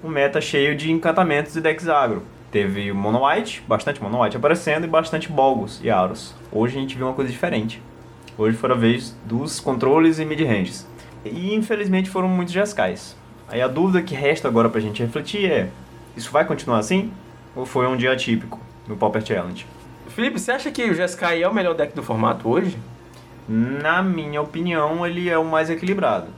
um 0.04 0.08
meta 0.08 0.40
cheio 0.40 0.76
de 0.76 0.92
encantamentos 0.92 1.56
e 1.56 1.60
decks 1.60 1.88
agro. 1.88 2.22
Teve 2.50 2.92
Mono 2.92 3.26
White, 3.26 3.64
bastante 3.66 4.02
Mono 4.02 4.22
White 4.22 4.36
aparecendo 4.36 4.84
e 4.84 4.86
bastante 4.86 5.30
Bolgos 5.30 5.80
e 5.82 5.90
Auros. 5.90 6.34
Hoje 6.52 6.76
a 6.76 6.80
gente 6.80 6.96
viu 6.96 7.06
uma 7.06 7.14
coisa 7.14 7.30
diferente. 7.30 7.82
Hoje 8.36 8.56
foi 8.56 8.70
a 8.70 8.74
vez 8.74 9.16
dos 9.24 9.58
controles 9.58 10.18
e 10.18 10.24
mid-ranges. 10.24 10.86
E 11.24 11.54
infelizmente 11.54 12.10
foram 12.10 12.28
muitos 12.28 12.52
Jescais. 12.52 13.16
Aí 13.52 13.60
a 13.60 13.68
dúvida 13.68 14.00
que 14.00 14.14
resta 14.14 14.48
agora 14.48 14.70
pra 14.70 14.80
gente 14.80 15.02
refletir 15.02 15.44
é: 15.44 15.68
isso 16.16 16.32
vai 16.32 16.42
continuar 16.42 16.78
assim? 16.78 17.12
Ou 17.54 17.66
foi 17.66 17.86
um 17.86 17.98
dia 17.98 18.10
atípico 18.10 18.58
no 18.88 18.96
Pauper 18.96 19.22
Challenge? 19.22 19.66
Felipe, 20.08 20.40
você 20.40 20.52
acha 20.52 20.70
que 20.70 20.82
o 20.84 20.94
Jeskai 20.94 21.42
é 21.42 21.48
o 21.48 21.52
melhor 21.52 21.74
deck 21.74 21.94
do 21.94 22.02
formato 22.02 22.48
hoje? 22.48 22.78
Na 23.46 24.02
minha 24.02 24.40
opinião, 24.40 25.06
ele 25.06 25.28
é 25.28 25.36
o 25.36 25.44
mais 25.44 25.68
equilibrado. 25.68 26.28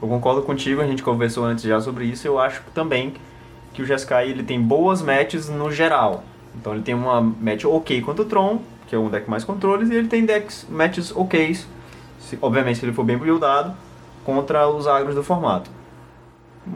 Eu 0.00 0.08
concordo 0.08 0.42
contigo, 0.42 0.82
a 0.82 0.86
gente 0.86 1.02
conversou 1.02 1.44
antes 1.44 1.64
já 1.64 1.80
sobre 1.80 2.04
isso. 2.04 2.28
Eu 2.28 2.38
acho 2.38 2.62
também 2.74 3.14
que 3.72 3.80
o 3.80 3.86
Jeskai 3.86 4.28
ele 4.28 4.42
tem 4.42 4.60
boas 4.60 5.00
matches 5.00 5.48
no 5.48 5.72
geral. 5.72 6.22
Então 6.54 6.74
ele 6.74 6.82
tem 6.82 6.94
uma 6.94 7.22
match 7.22 7.64
ok 7.64 8.02
contra 8.02 8.22
o 8.22 8.26
Tron, 8.26 8.60
que 8.86 8.94
é 8.94 8.98
um 8.98 9.08
deck 9.08 9.30
mais 9.30 9.42
controles, 9.42 9.88
e 9.88 9.94
ele 9.94 10.08
tem 10.08 10.26
decks 10.26 10.66
matches 10.68 11.16
ok, 11.16 11.54
se, 12.18 12.38
obviamente 12.42 12.78
se 12.78 12.84
ele 12.84 12.92
for 12.92 13.04
bem 13.04 13.16
buildado, 13.16 13.74
contra 14.22 14.68
os 14.68 14.86
agros 14.86 15.14
do 15.14 15.22
formato. 15.22 15.79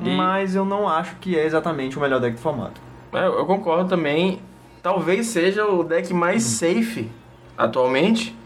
E- 0.03 0.17
Mas 0.17 0.55
eu 0.55 0.64
não 0.64 0.88
acho 0.88 1.17
que 1.17 1.38
é 1.38 1.45
exatamente 1.45 1.97
o 1.99 2.00
melhor 2.00 2.21
deck 2.21 2.35
do 2.37 2.41
formato. 2.41 2.81
É, 3.12 3.26
Eu, 3.26 3.45
concordo 3.47 3.88
também. 3.88 4.41
Talvez 4.83 5.26
seja 5.29 5.67
o 5.67 5.83
deck 5.83 6.12
mais 6.12 6.43
safe 6.43 7.11
atualmente. 7.57 8.37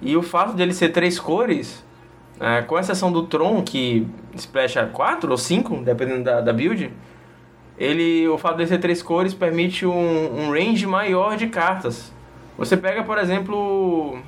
E 0.00 0.16
o 0.16 0.22
fato 0.22 0.52
dele 0.54 0.74
ser 0.74 0.90
três 0.90 1.18
cores, 1.18 1.84
é, 2.38 2.60
com 2.62 2.78
exceção 2.78 3.10
do 3.10 3.22
Tron, 3.22 3.62
que 3.62 4.06
splasha 4.34 4.84
4 4.86 5.30
ou 5.30 5.38
5, 5.38 5.76
dependendo 5.78 6.24
da, 6.24 6.40
da 6.42 6.52
build, 6.52 6.92
ele, 7.78 8.28
o 8.28 8.36
fato 8.36 8.56
dele 8.56 8.68
ser 8.68 8.78
três 8.78 9.02
cores 9.02 9.32
permite 9.32 9.86
um, 9.86 10.40
um 10.46 10.50
range 10.50 10.86
maior 10.86 11.36
de 11.36 11.46
cartas. 11.46 12.12
Você 12.58 12.76
pega, 12.76 13.02
por 13.04 13.16
exemplo, 13.18 14.18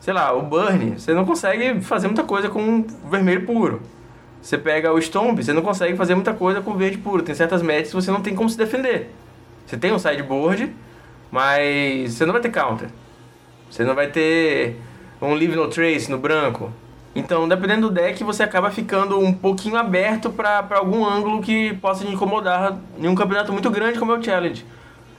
sei 0.00 0.14
lá, 0.14 0.32
o 0.32 0.42
Burn, 0.42 0.98
você 0.98 1.12
não 1.12 1.24
consegue 1.26 1.80
fazer 1.80 2.06
muita 2.06 2.22
coisa 2.22 2.48
com 2.48 2.86
vermelho 3.10 3.44
puro. 3.44 3.82
Você 4.44 4.58
pega 4.58 4.92
o 4.92 5.00
Stomp, 5.00 5.42
você 5.42 5.54
não 5.54 5.62
consegue 5.62 5.96
fazer 5.96 6.14
muita 6.14 6.34
coisa 6.34 6.60
com 6.60 6.76
verde 6.76 6.98
puro. 6.98 7.22
Tem 7.22 7.34
certas 7.34 7.62
matches 7.62 7.88
que 7.88 7.94
você 7.94 8.10
não 8.10 8.20
tem 8.20 8.34
como 8.34 8.50
se 8.50 8.58
defender. 8.58 9.10
Você 9.64 9.74
tem 9.74 9.90
um 9.90 9.98
sideboard, 9.98 10.70
mas 11.30 12.12
você 12.12 12.26
não 12.26 12.32
vai 12.34 12.42
ter 12.42 12.50
counter. 12.50 12.90
Você 13.70 13.84
não 13.84 13.94
vai 13.94 14.08
ter 14.08 14.76
um 15.22 15.32
Leave 15.32 15.56
No 15.56 15.66
Trace 15.68 16.10
no 16.10 16.18
branco. 16.18 16.70
Então, 17.14 17.48
dependendo 17.48 17.88
do 17.88 17.94
deck, 17.94 18.22
você 18.22 18.42
acaba 18.42 18.70
ficando 18.70 19.18
um 19.18 19.32
pouquinho 19.32 19.76
aberto 19.76 20.28
para 20.28 20.62
algum 20.72 21.06
ângulo 21.06 21.40
que 21.40 21.72
possa 21.76 22.04
te 22.04 22.12
incomodar 22.12 22.78
em 22.98 23.08
um 23.08 23.14
campeonato 23.14 23.50
muito 23.50 23.70
grande 23.70 23.98
como 23.98 24.12
é 24.12 24.18
o 24.18 24.22
Challenge. 24.22 24.62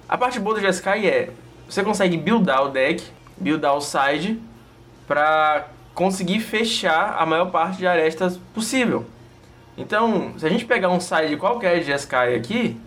A 0.08 0.15
parte 0.20 0.39
boa 0.39 0.53
do 0.53 0.62
Jeskai 0.62 1.08
é, 1.08 1.32
você 1.67 1.82
consegue 1.82 2.15
buildar 2.15 2.63
o 2.63 2.70
deck, 2.70 3.03
buildar 3.36 3.75
o 3.75 3.82
side, 3.82 4.39
para 5.08 5.65
conseguir 5.96 6.41
fechar 6.41 7.15
a 7.17 7.25
maior 7.25 7.50
parte 7.50 7.79
de 7.79 7.88
arestas 7.88 8.39
possível. 8.53 9.15
Então, 9.77 10.34
se 10.38 10.46
a 10.46 10.50
gente 10.50 10.65
pegar 10.65 10.89
um 10.89 11.00
qualquer 11.38 11.79
de 11.79 11.86
Jeskai 11.86 12.36
aqui, 12.36 12.77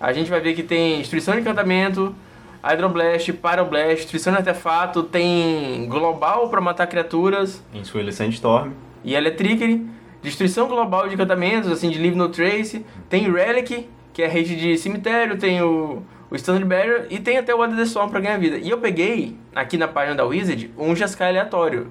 a 0.00 0.12
gente 0.12 0.30
vai 0.30 0.40
ver 0.40 0.54
que 0.54 0.62
tem 0.62 0.98
destruição 0.98 1.34
de 1.34 1.40
encantamento, 1.40 2.14
Hydroblast, 2.62 3.32
Pyroblast, 3.32 3.96
destruição 3.96 4.32
de 4.32 4.38
artefato, 4.38 5.02
tem 5.04 5.86
global 5.88 6.48
para 6.48 6.60
matar 6.60 6.86
criaturas. 6.86 7.62
Inswell 7.72 8.10
Sandstorm. 8.12 8.72
E 9.04 9.14
Electricity, 9.14 9.86
destruição 10.22 10.66
global 10.66 11.08
de 11.08 11.14
encantamentos, 11.14 11.70
assim, 11.70 11.88
de 11.88 11.98
Leave 11.98 12.16
No 12.16 12.28
Trace. 12.28 12.84
Tem 13.08 13.30
Relic, 13.30 13.88
que 14.12 14.22
é 14.22 14.26
rede 14.26 14.56
de 14.56 14.76
cemitério, 14.76 15.38
tem 15.38 15.62
o, 15.62 16.02
o 16.28 16.34
Standard 16.34 16.68
Barrier 16.68 17.06
e 17.10 17.20
tem 17.20 17.38
até 17.38 17.54
o 17.54 17.62
Added 17.62 17.80
Storm 17.82 18.10
para 18.10 18.20
ganhar 18.20 18.38
vida. 18.38 18.58
E 18.58 18.68
eu 18.68 18.78
peguei, 18.78 19.36
aqui 19.54 19.76
na 19.76 19.86
página 19.86 20.16
da 20.16 20.24
Wizard, 20.24 20.72
um 20.76 20.94
Jeskai 20.96 21.28
aleatório. 21.28 21.86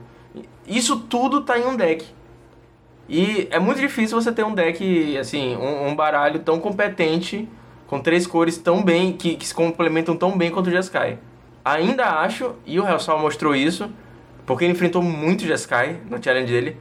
Isso 0.68 1.00
tudo 1.00 1.42
tá 1.42 1.58
em 1.58 1.66
um 1.66 1.78
deck. 1.78 2.06
E 3.10 3.48
é 3.52 3.60
muito 3.60 3.80
difícil 3.80 4.20
você 4.22 4.32
ter 4.32 4.44
um 4.44 4.54
deck, 4.54 5.18
assim, 5.18 5.56
um, 5.56 5.88
um 5.88 5.96
baralho 5.96 6.40
tão 6.40 6.60
competente 6.60 7.48
com 7.88 8.00
três 8.00 8.28
cores 8.28 8.58
tão 8.58 8.84
bem, 8.84 9.14
que, 9.14 9.36
que 9.36 9.48
se 9.48 9.56
complementam 9.56 10.16
tão 10.16 10.38
bem 10.38 10.52
quanto 10.52 10.68
o 10.68 10.72
Jeskai. 10.72 11.18
Ainda 11.64 12.06
acho, 12.20 12.54
e 12.66 12.80
o 12.80 12.88
Hellsal 12.88 13.18
mostrou 13.20 13.56
isso, 13.56 13.90
porque 14.46 14.66
ele 14.66 14.74
enfrentou 14.74 15.02
muito 15.02 15.46
Jeskai 15.46 16.02
no 16.10 16.22
challenge 16.22 16.52
dele, 16.52 16.78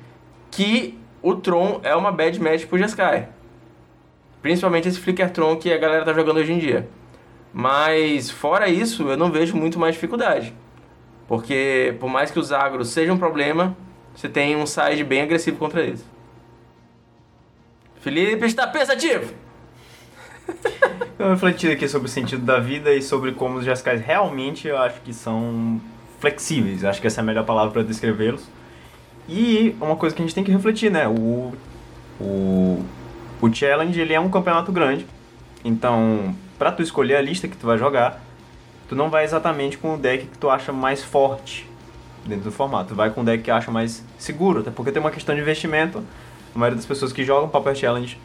que 0.51 0.99
o 1.23 1.35
Tron 1.35 1.81
é 1.83 1.95
uma 1.95 2.11
bad 2.11 2.41
match 2.41 2.67
pro 2.67 2.79
Jeskai. 2.79 3.29
Principalmente 4.43 4.89
esse 4.89 4.99
Flicker 4.99 5.31
Tron 5.31 5.57
que 5.57 5.73
a 5.73 5.79
galera 5.79 6.05
tá 6.05 6.13
jogando 6.13 6.39
hoje 6.39 6.53
em 6.53 6.59
dia. 6.59 6.89
Mas 7.53 8.31
fora 8.31 8.69
isso, 8.69 9.09
eu 9.09 9.17
não 9.17 9.31
vejo 9.31 9.57
muito 9.57 9.79
mais 9.79 9.95
dificuldade. 9.95 10.53
Porque 11.27 11.97
por 11.99 12.09
mais 12.09 12.31
que 12.31 12.39
os 12.39 12.53
agros 12.53 12.91
sejam 12.91 13.15
um 13.17 13.19
problema, 13.19 13.77
você 14.15 14.29
tem 14.29 14.57
um 14.57 14.67
side 14.67 15.03
bem 15.03 15.23
agressivo 15.23 15.57
contra 15.57 15.83
eles. 15.83 16.16
Felipe 18.07 18.47
está 18.47 18.69
pensativo! 18.69 19.35
Eu 21.19 21.31
refleti 21.31 21.67
aqui 21.67 21.89
sobre 21.89 22.07
o 22.07 22.09
sentido 22.09 22.45
da 22.45 22.61
vida 22.61 22.95
e 22.95 23.03
sobre 23.03 23.33
como 23.33 23.59
os 23.59 23.65
Jeskais 23.65 24.01
realmente 24.01 24.69
eu 24.69 24.79
acho 24.79 25.01
que 25.01 25.13
são 25.13 25.81
flexíveis. 26.21 26.85
Acho 26.85 27.01
que 27.01 27.09
essa 27.09 27.21
é 27.21 27.23
a 27.23 27.25
melhor 27.25 27.45
palavra 27.45 27.73
para 27.73 27.83
descrevê-los. 27.83 28.47
E 29.29 29.75
uma 29.81 29.97
coisa 29.97 30.15
que 30.15 30.23
a 30.23 30.25
gente 30.25 30.37
tem 30.37 30.45
que 30.45 30.53
refletir, 30.53 30.89
né? 30.89 31.09
O, 31.09 31.53
o, 32.21 32.85
o 33.41 33.53
Challenge 33.53 34.01
ele 34.01 34.13
é 34.13 34.21
um 34.21 34.31
campeonato 34.31 34.71
grande. 34.71 35.05
Então, 35.65 36.33
para 36.57 36.71
tu 36.71 36.83
escolher 36.85 37.17
a 37.17 37.21
lista 37.21 37.49
que 37.49 37.57
tu 37.57 37.67
vai 37.67 37.77
jogar, 37.77 38.23
tu 38.89 38.95
não 38.95 39.11
vai 39.11 39.25
exatamente 39.25 39.79
com 39.79 39.95
o 39.95 39.99
deck 39.99 40.27
que 40.27 40.39
tu 40.39 40.49
acha 40.49 40.73
mais 40.73 41.03
forte 41.03 41.69
dentro 42.25 42.45
do 42.45 42.53
formato. 42.53 42.91
Tu 42.91 42.95
vai 42.95 43.11
com 43.11 43.23
o 43.23 43.25
deck 43.25 43.43
que 43.43 43.51
acha 43.51 43.73
mais 43.73 44.05
seguro, 44.17 44.61
até 44.61 44.71
porque 44.71 44.93
tem 44.93 45.01
uma 45.01 45.11
questão 45.11 45.35
de 45.35 45.41
investimento. 45.41 46.05
A 46.57 46.59
maioria 46.59 46.77
das 46.77 46.87
pessoas 46.87 47.13
que 47.13 47.23
jogam 47.23 47.51
Paper 47.51 47.75
Challenge 47.75 48.19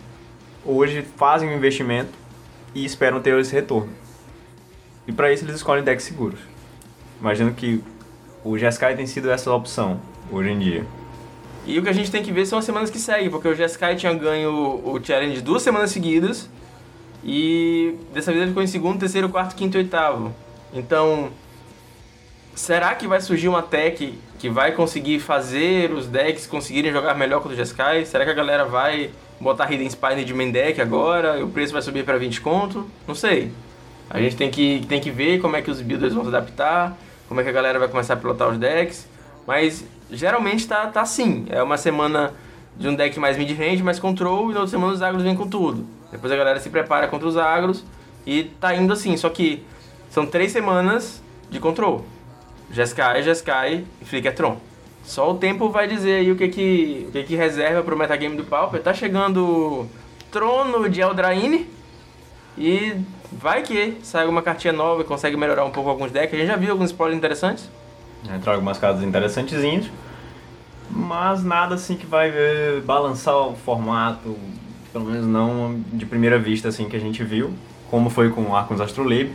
hoje 0.66 1.06
fazem 1.18 1.50
um 1.50 1.54
investimento 1.54 2.12
e 2.74 2.86
esperam 2.86 3.20
ter 3.20 3.38
esse 3.38 3.52
retorno. 3.52 3.92
E 5.06 5.12
para 5.12 5.34
isso 5.34 5.44
eles 5.44 5.58
escolhem 5.58 5.84
decks 5.84 6.06
seguros. 6.06 6.40
Imagino 7.20 7.54
que 7.54 7.84
o 8.42 8.58
Jeskai 8.58 8.96
tem 8.96 9.06
sido 9.06 9.30
essa 9.30 9.52
opção 9.52 10.00
hoje 10.32 10.50
em 10.50 10.60
dia. 10.60 10.86
E 11.66 11.78
o 11.78 11.84
que 11.84 11.90
a 11.90 11.94
gente 11.94 12.10
tem 12.10 12.24
que 12.24 12.32
ver 12.32 12.46
são 12.46 12.58
as 12.58 12.64
semanas 12.64 12.90
que 12.90 13.00
seguem, 13.00 13.30
porque 13.30 13.50
o 13.50 13.54
Jeskai 13.54 13.98
tinha 13.98 14.14
ganho 14.14 14.82
o 14.82 14.98
challenge 15.04 15.42
duas 15.42 15.62
semanas 15.62 15.92
seguidas 15.92 16.50
e 17.26 17.98
dessa 18.14 18.32
vez 18.32 18.44
ele 18.44 18.52
ficou 18.52 18.64
em 18.64 18.68
segundo, 18.68 18.98
terceiro, 18.98 19.28
quarto, 19.28 19.58
quinto 19.58 19.76
e 19.76 19.80
oitavo. 19.80 20.34
Então, 20.74 21.32
será 22.56 22.94
que 22.96 23.08
vai 23.08 23.22
surgir 23.22 23.48
uma 23.48 23.62
tech 23.62 24.18
que 24.40 24.50
vai 24.50 24.72
conseguir 24.72 25.20
fazer 25.20 25.92
os 25.92 26.08
decks 26.08 26.48
conseguirem 26.48 26.92
jogar 26.92 27.14
melhor 27.16 27.42
contra 27.42 27.54
o 27.54 27.56
Jeskai? 27.56 28.06
Será 28.06 28.26
que 28.26 28.32
a 28.32 28.34
galera 28.34 28.66
vai 28.66 29.12
botar 29.40 29.72
Hidden 29.72 29.90
Spine 29.90 30.24
de 30.24 30.34
main 30.34 30.52
deck 30.52 30.82
agora 30.82 31.40
e 31.40 31.44
o 31.44 31.48
preço 31.48 31.74
vai 31.74 31.82
subir 31.82 32.04
para 32.04 32.18
20 32.18 32.42
conto? 32.42 32.90
Não 33.08 33.16
sei. 33.16 33.52
A 34.10 34.20
gente 34.20 34.36
tem 34.36 34.52
que, 34.52 34.86
tem 34.88 35.00
que 35.00 35.10
ver 35.10 35.40
como 35.40 35.56
é 35.56 35.62
que 35.62 35.72
os 35.72 35.82
builders 35.82 36.14
vão 36.14 36.24
se 36.24 36.30
adaptar, 36.30 36.98
como 37.28 37.40
é 37.40 37.44
que 37.44 37.50
a 37.50 37.54
galera 37.54 37.80
vai 37.80 37.88
começar 37.88 38.16
a 38.16 38.18
pilotar 38.18 38.50
os 38.50 38.58
decks. 38.58 39.08
Mas 39.48 39.86
geralmente 40.12 40.68
tá, 40.68 40.88
tá 40.88 41.02
assim. 41.02 41.46
É 41.50 41.64
uma 41.64 41.78
semana 41.78 42.34
de 42.76 42.88
um 42.88 42.96
deck 42.96 43.20
mais 43.20 43.38
mid-range, 43.38 43.82
mais 43.84 44.00
control, 44.00 44.52
e 44.52 44.54
na 44.54 44.62
outra 44.62 44.72
semana 44.72 44.94
os 44.94 45.02
agros 45.02 45.24
vêm 45.24 45.36
com 45.36 45.48
tudo. 45.48 45.86
Depois 46.12 46.32
a 46.32 46.36
galera 46.36 46.60
se 46.60 46.70
prepara 46.70 47.08
contra 47.08 47.28
os 47.28 47.38
agros 47.38 47.86
e 48.26 48.44
tá 48.44 48.76
indo 48.76 48.92
assim. 48.92 49.16
Só 49.16 49.30
que 49.30 49.64
são 50.10 50.26
três 50.26 50.52
semanas 50.52 51.22
de 51.50 51.60
control. 51.60 52.06
Jeskai, 52.72 53.22
Jeskai 53.22 53.86
e 54.02 54.06
Flickertron. 54.06 54.58
Só 55.04 55.32
o 55.32 55.36
tempo 55.36 55.70
vai 55.70 55.88
dizer 55.88 56.18
aí 56.18 56.32
o 56.32 56.36
que 56.36 56.48
que, 56.48 57.06
o 57.10 57.12
que, 57.12 57.24
que 57.24 57.36
reserva 57.36 57.82
pro 57.84 57.98
metagame 57.98 58.36
do 58.36 58.44
Pauper. 58.44 58.82
Tá 58.82 58.94
chegando 58.94 59.88
Trono 60.32 60.88
de 60.90 61.02
Eldraine 61.02 61.68
e 62.58 62.96
vai 63.32 63.64
que 63.64 63.98
sai 64.04 64.22
alguma 64.22 64.42
cartinha 64.42 64.74
nova 64.74 65.02
e 65.02 65.06
consegue 65.06 65.36
melhorar 65.36 65.66
um 65.66 65.72
pouco 65.72 65.90
alguns 65.90 66.12
decks. 66.12 66.34
A 66.34 66.38
gente 66.38 66.48
já 66.48 66.56
viu 66.56 66.72
alguns 66.72 66.92
spoilers 66.92 67.18
interessantes. 67.18 67.70
Entrou 68.34 68.54
algumas 68.54 68.78
cartas 68.78 69.04
interessantezinhas, 69.04 69.90
mas 70.90 71.44
nada 71.44 71.76
assim 71.76 71.96
que 71.96 72.06
vai 72.06 72.30
eh, 72.30 72.82
balançar 72.86 73.36
o 73.36 73.56
formato, 73.56 74.38
pelo 74.94 75.06
menos 75.06 75.26
não 75.26 75.82
de 75.92 76.06
primeira 76.06 76.38
vista 76.38 76.68
assim 76.68 76.88
que 76.88 76.96
a 76.96 77.00
gente 77.00 77.24
viu, 77.24 77.52
como 77.90 78.12
foi 78.12 78.30
com 78.30 78.44
o 78.44 78.56
Arcons 78.56 78.80
Astrolabe. 78.80 79.32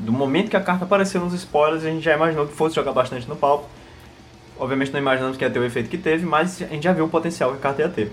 Do 0.00 0.12
momento 0.12 0.48
que 0.48 0.56
a 0.56 0.60
carta 0.60 0.84
apareceu 0.84 1.20
nos 1.20 1.34
spoilers, 1.34 1.84
a 1.84 1.90
gente 1.90 2.02
já 2.02 2.14
imaginou 2.14 2.46
que 2.46 2.54
fosse 2.54 2.74
jogar 2.74 2.92
bastante 2.92 3.28
no 3.28 3.36
palco. 3.36 3.68
Obviamente 4.58 4.92
não 4.92 4.98
imaginamos 4.98 5.36
que 5.36 5.44
ia 5.44 5.50
ter 5.50 5.58
o 5.58 5.64
efeito 5.64 5.90
que 5.90 5.98
teve, 5.98 6.24
mas 6.24 6.60
a 6.62 6.66
gente 6.66 6.84
já 6.84 6.92
viu 6.92 7.04
o 7.04 7.08
potencial 7.08 7.50
que 7.50 7.58
a 7.58 7.60
carta 7.60 7.82
ia 7.82 7.88
ter. 7.88 8.12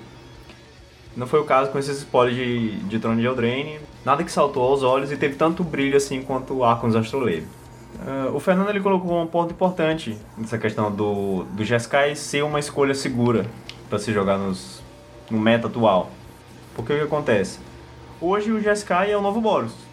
Não 1.15 1.25
foi 1.25 1.39
o 1.39 1.45
caso 1.45 1.71
com 1.71 1.79
esses 1.79 1.99
spoilers 1.99 2.35
de, 2.35 2.77
de 2.81 2.99
Trono 2.99 3.19
de 3.19 3.25
Eldraine. 3.25 3.79
Nada 4.05 4.23
que 4.23 4.31
saltou 4.31 4.63
aos 4.63 4.83
olhos 4.83 5.11
e 5.11 5.17
teve 5.17 5.35
tanto 5.35 5.63
brilho 5.63 5.97
assim 5.97 6.21
quanto 6.21 6.63
Arcons 6.63 6.95
Astrolabe. 6.95 7.47
Uh, 7.95 8.35
o 8.35 8.39
Fernando 8.39 8.69
ele 8.69 8.81
colocou 8.81 9.19
um 9.19 9.25
ponto 9.25 9.51
importante 9.51 10.17
nessa 10.37 10.57
questão 10.57 10.91
do, 10.91 11.45
do 11.45 11.63
Jeskai 11.65 12.15
ser 12.15 12.43
uma 12.43 12.59
escolha 12.59 12.93
segura 12.93 13.45
para 13.89 13.97
se 13.97 14.13
jogar 14.13 14.37
nos, 14.37 14.83
no 15.31 15.39
meta 15.39 15.67
atual. 15.67 16.11
Porque 16.75 16.93
o 16.93 16.97
que 16.97 17.03
acontece? 17.03 17.59
Hoje 18.21 18.51
o 18.51 18.61
Jeskai 18.61 19.11
é 19.11 19.17
o 19.17 19.21
novo 19.21 19.41
Boros. 19.41 19.86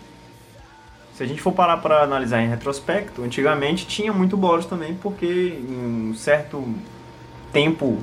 Se 1.14 1.22
a 1.22 1.26
gente 1.26 1.40
for 1.40 1.52
parar 1.52 1.76
para 1.76 2.02
analisar 2.02 2.42
em 2.42 2.48
retrospecto, 2.48 3.22
antigamente 3.22 3.86
tinha 3.86 4.12
muito 4.12 4.36
Boros 4.36 4.66
também, 4.66 4.94
porque 4.94 5.56
em 5.60 6.10
um 6.10 6.14
certo 6.14 6.66
tempo 7.52 8.02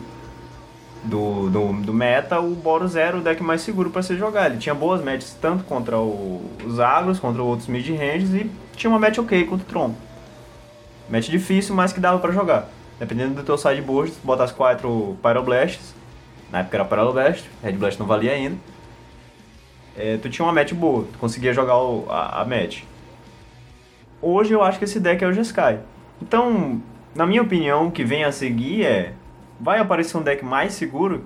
do, 1.03 1.49
do, 1.49 1.73
do, 1.73 1.93
meta, 1.93 2.39
o 2.39 2.55
Boros 2.55 2.95
era 2.95 3.17
o 3.17 3.21
deck 3.21 3.43
mais 3.43 3.61
seguro 3.61 3.89
para 3.89 4.01
se 4.01 4.15
jogar. 4.15 4.49
Ele 4.49 4.59
tinha 4.59 4.73
boas 4.73 5.03
matches 5.03 5.35
tanto 5.41 5.65
contra 5.65 5.99
o, 5.99 6.41
os 6.65 6.79
agros, 6.79 7.19
contra 7.19 7.43
outros 7.43 7.67
mid-ranges 7.67 8.33
e 8.33 8.49
tinha 8.77 8.89
uma 8.89 8.97
match 8.97 9.17
ok 9.17 9.43
contra 9.43 9.65
o 9.65 9.69
Tron. 9.69 9.93
Match 11.09 11.27
difícil, 11.27 11.75
mas 11.75 11.91
que 11.91 11.99
dava 11.99 12.17
para 12.17 12.31
jogar. 12.31 12.69
Dependendo 12.97 13.35
do 13.35 13.43
teu 13.43 13.57
sideboard, 13.57 14.11
se 14.11 14.19
botasse 14.23 14.53
quatro 14.53 15.17
Pyroblasts, 15.21 15.93
na 16.49 16.59
época 16.59 16.77
era 16.77 16.85
Pyroblast, 16.85 17.43
Red 17.61 17.73
Blast 17.73 17.99
não 17.99 18.07
valia 18.07 18.31
ainda, 18.31 18.55
é, 19.97 20.15
tu 20.15 20.29
tinha 20.29 20.45
uma 20.45 20.53
match 20.53 20.71
boa, 20.73 21.05
tu 21.11 21.17
conseguia 21.19 21.53
jogar 21.53 21.77
o, 21.77 22.05
a, 22.09 22.41
a 22.41 22.45
match 22.45 22.83
hoje 24.21 24.53
eu 24.53 24.63
acho 24.63 24.77
que 24.77 24.85
esse 24.85 24.99
deck 24.99 25.23
é 25.23 25.27
o 25.27 25.33
Jeskai. 25.33 25.79
Então, 26.21 26.81
na 27.15 27.25
minha 27.25 27.41
opinião, 27.41 27.87
o 27.87 27.91
que 27.91 28.03
vem 28.03 28.23
a 28.23 28.31
seguir 28.31 28.85
é... 28.85 29.13
Vai 29.59 29.79
aparecer 29.79 30.17
um 30.17 30.23
deck 30.23 30.43
mais 30.43 30.73
seguro 30.73 31.23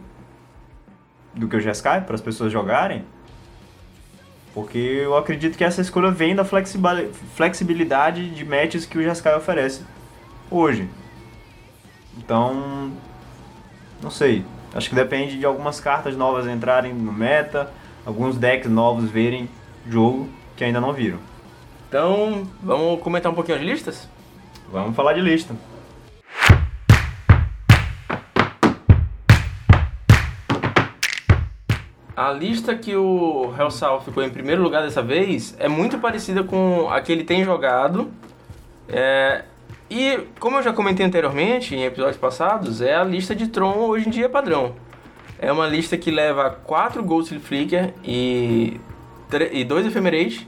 do 1.33 1.47
que 1.47 1.55
o 1.55 1.61
Jeskai 1.61 2.01
para 2.01 2.15
as 2.15 2.21
pessoas 2.21 2.51
jogarem? 2.51 3.05
Porque 4.53 4.77
eu 4.77 5.15
acredito 5.15 5.57
que 5.57 5.63
essa 5.63 5.81
escolha 5.81 6.11
vem 6.11 6.35
da 6.35 6.43
flexibilidade 6.43 8.29
de 8.29 8.43
matches 8.43 8.85
que 8.85 8.97
o 8.97 9.03
Jeskai 9.03 9.35
oferece 9.35 9.83
hoje. 10.51 10.89
Então, 12.17 12.91
não 14.01 14.09
sei. 14.09 14.45
Acho 14.73 14.89
que 14.89 14.95
depende 14.95 15.37
de 15.37 15.45
algumas 15.45 15.79
cartas 15.79 16.17
novas 16.17 16.47
entrarem 16.47 16.93
no 16.93 17.13
meta, 17.13 17.71
alguns 18.05 18.37
decks 18.37 18.69
novos 18.69 19.09
verem 19.09 19.49
jogo 19.87 20.29
que 20.57 20.63
ainda 20.65 20.81
não 20.81 20.91
viram. 20.91 21.19
Então, 21.87 22.47
vamos 22.61 23.01
comentar 23.01 23.31
um 23.31 23.35
pouquinho 23.35 23.57
as 23.57 23.63
listas? 23.63 24.09
Vamos 24.71 24.95
falar 24.95 25.13
de 25.13 25.21
lista. 25.21 25.55
A 32.15 32.31
lista 32.31 32.75
que 32.75 32.95
o 32.95 33.53
Hellsal 33.59 34.01
ficou 34.01 34.23
em 34.23 34.29
primeiro 34.29 34.63
lugar 34.63 34.81
dessa 34.83 35.01
vez 35.01 35.53
é 35.59 35.67
muito 35.67 35.97
parecida 35.97 36.43
com 36.43 36.89
a 36.89 37.01
que 37.01 37.11
ele 37.11 37.25
tem 37.25 37.43
jogado. 37.43 38.09
É, 38.87 39.43
e, 39.89 40.19
como 40.39 40.57
eu 40.57 40.63
já 40.63 40.71
comentei 40.71 41.05
anteriormente 41.05 41.75
em 41.75 41.83
episódios 41.83 42.17
passados, 42.17 42.81
é 42.81 42.95
a 42.95 43.03
lista 43.03 43.35
de 43.35 43.47
Tron 43.47 43.75
hoje 43.79 44.07
em 44.07 44.11
dia 44.11 44.29
padrão. 44.29 44.75
É 45.37 45.51
uma 45.51 45.67
lista 45.67 45.97
que 45.97 46.09
leva 46.09 46.49
4 46.49 47.03
Ghost 47.03 47.37
Flicker 47.39 47.93
e, 48.03 48.79
e 49.51 49.63
2 49.65 49.87
Ephemerate. 49.87 50.47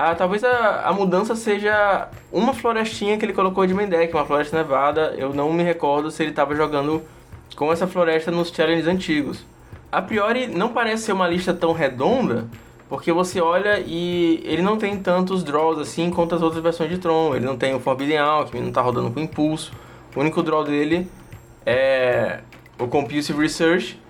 Ah, 0.00 0.14
talvez 0.14 0.44
a, 0.44 0.82
a 0.82 0.92
mudança 0.92 1.34
seja 1.34 2.06
uma 2.30 2.54
florestinha 2.54 3.18
que 3.18 3.24
ele 3.24 3.32
colocou 3.32 3.66
de 3.66 3.74
main 3.74 3.88
deck, 3.88 4.14
uma 4.14 4.24
floresta 4.24 4.56
nevada. 4.56 5.12
Eu 5.18 5.34
não 5.34 5.52
me 5.52 5.64
recordo 5.64 6.08
se 6.08 6.22
ele 6.22 6.30
estava 6.30 6.54
jogando 6.54 7.02
com 7.56 7.72
essa 7.72 7.84
floresta 7.84 8.30
nos 8.30 8.50
challenges 8.50 8.86
antigos. 8.86 9.44
A 9.90 10.00
priori, 10.00 10.46
não 10.46 10.68
parece 10.68 11.02
ser 11.02 11.12
uma 11.12 11.26
lista 11.26 11.52
tão 11.52 11.72
redonda, 11.72 12.46
porque 12.88 13.10
você 13.10 13.40
olha 13.40 13.82
e 13.84 14.40
ele 14.44 14.62
não 14.62 14.78
tem 14.78 14.96
tantos 14.96 15.42
draws 15.42 15.80
assim 15.80 16.10
quanto 16.10 16.32
as 16.32 16.42
outras 16.42 16.62
versões 16.62 16.90
de 16.90 16.98
Tron. 16.98 17.34
Ele 17.34 17.44
não 17.44 17.56
tem 17.56 17.74
o 17.74 17.80
Forbidden 17.80 18.18
Alchemy, 18.18 18.60
não 18.60 18.68
está 18.68 18.80
rodando 18.80 19.10
com 19.10 19.18
impulso. 19.18 19.72
O 20.14 20.20
único 20.20 20.44
draw 20.44 20.62
dele 20.62 21.10
é 21.66 22.38
o 22.78 22.86
Compulsive 22.86 23.36
Research 23.36 24.00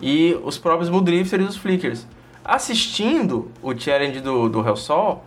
e 0.00 0.36
os 0.42 0.58
próprios 0.58 0.90
Muldrifters 0.90 1.44
e 1.44 1.46
os 1.46 1.56
Flickers. 1.56 2.04
Assistindo 2.44 3.50
o 3.62 3.78
challenge 3.78 4.20
do, 4.20 4.48
do 4.48 4.66
Hellsol, 4.66 5.24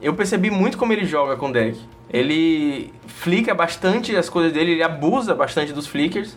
eu 0.00 0.14
percebi 0.14 0.50
muito 0.50 0.78
como 0.78 0.92
ele 0.92 1.04
joga 1.04 1.36
com 1.36 1.48
o 1.48 1.52
deck. 1.52 1.78
Ele 2.10 2.92
flica 3.06 3.54
bastante 3.54 4.14
as 4.14 4.28
coisas 4.28 4.52
dele, 4.52 4.72
ele 4.72 4.82
abusa 4.82 5.34
bastante 5.34 5.72
dos 5.72 5.86
Flickers. 5.86 6.36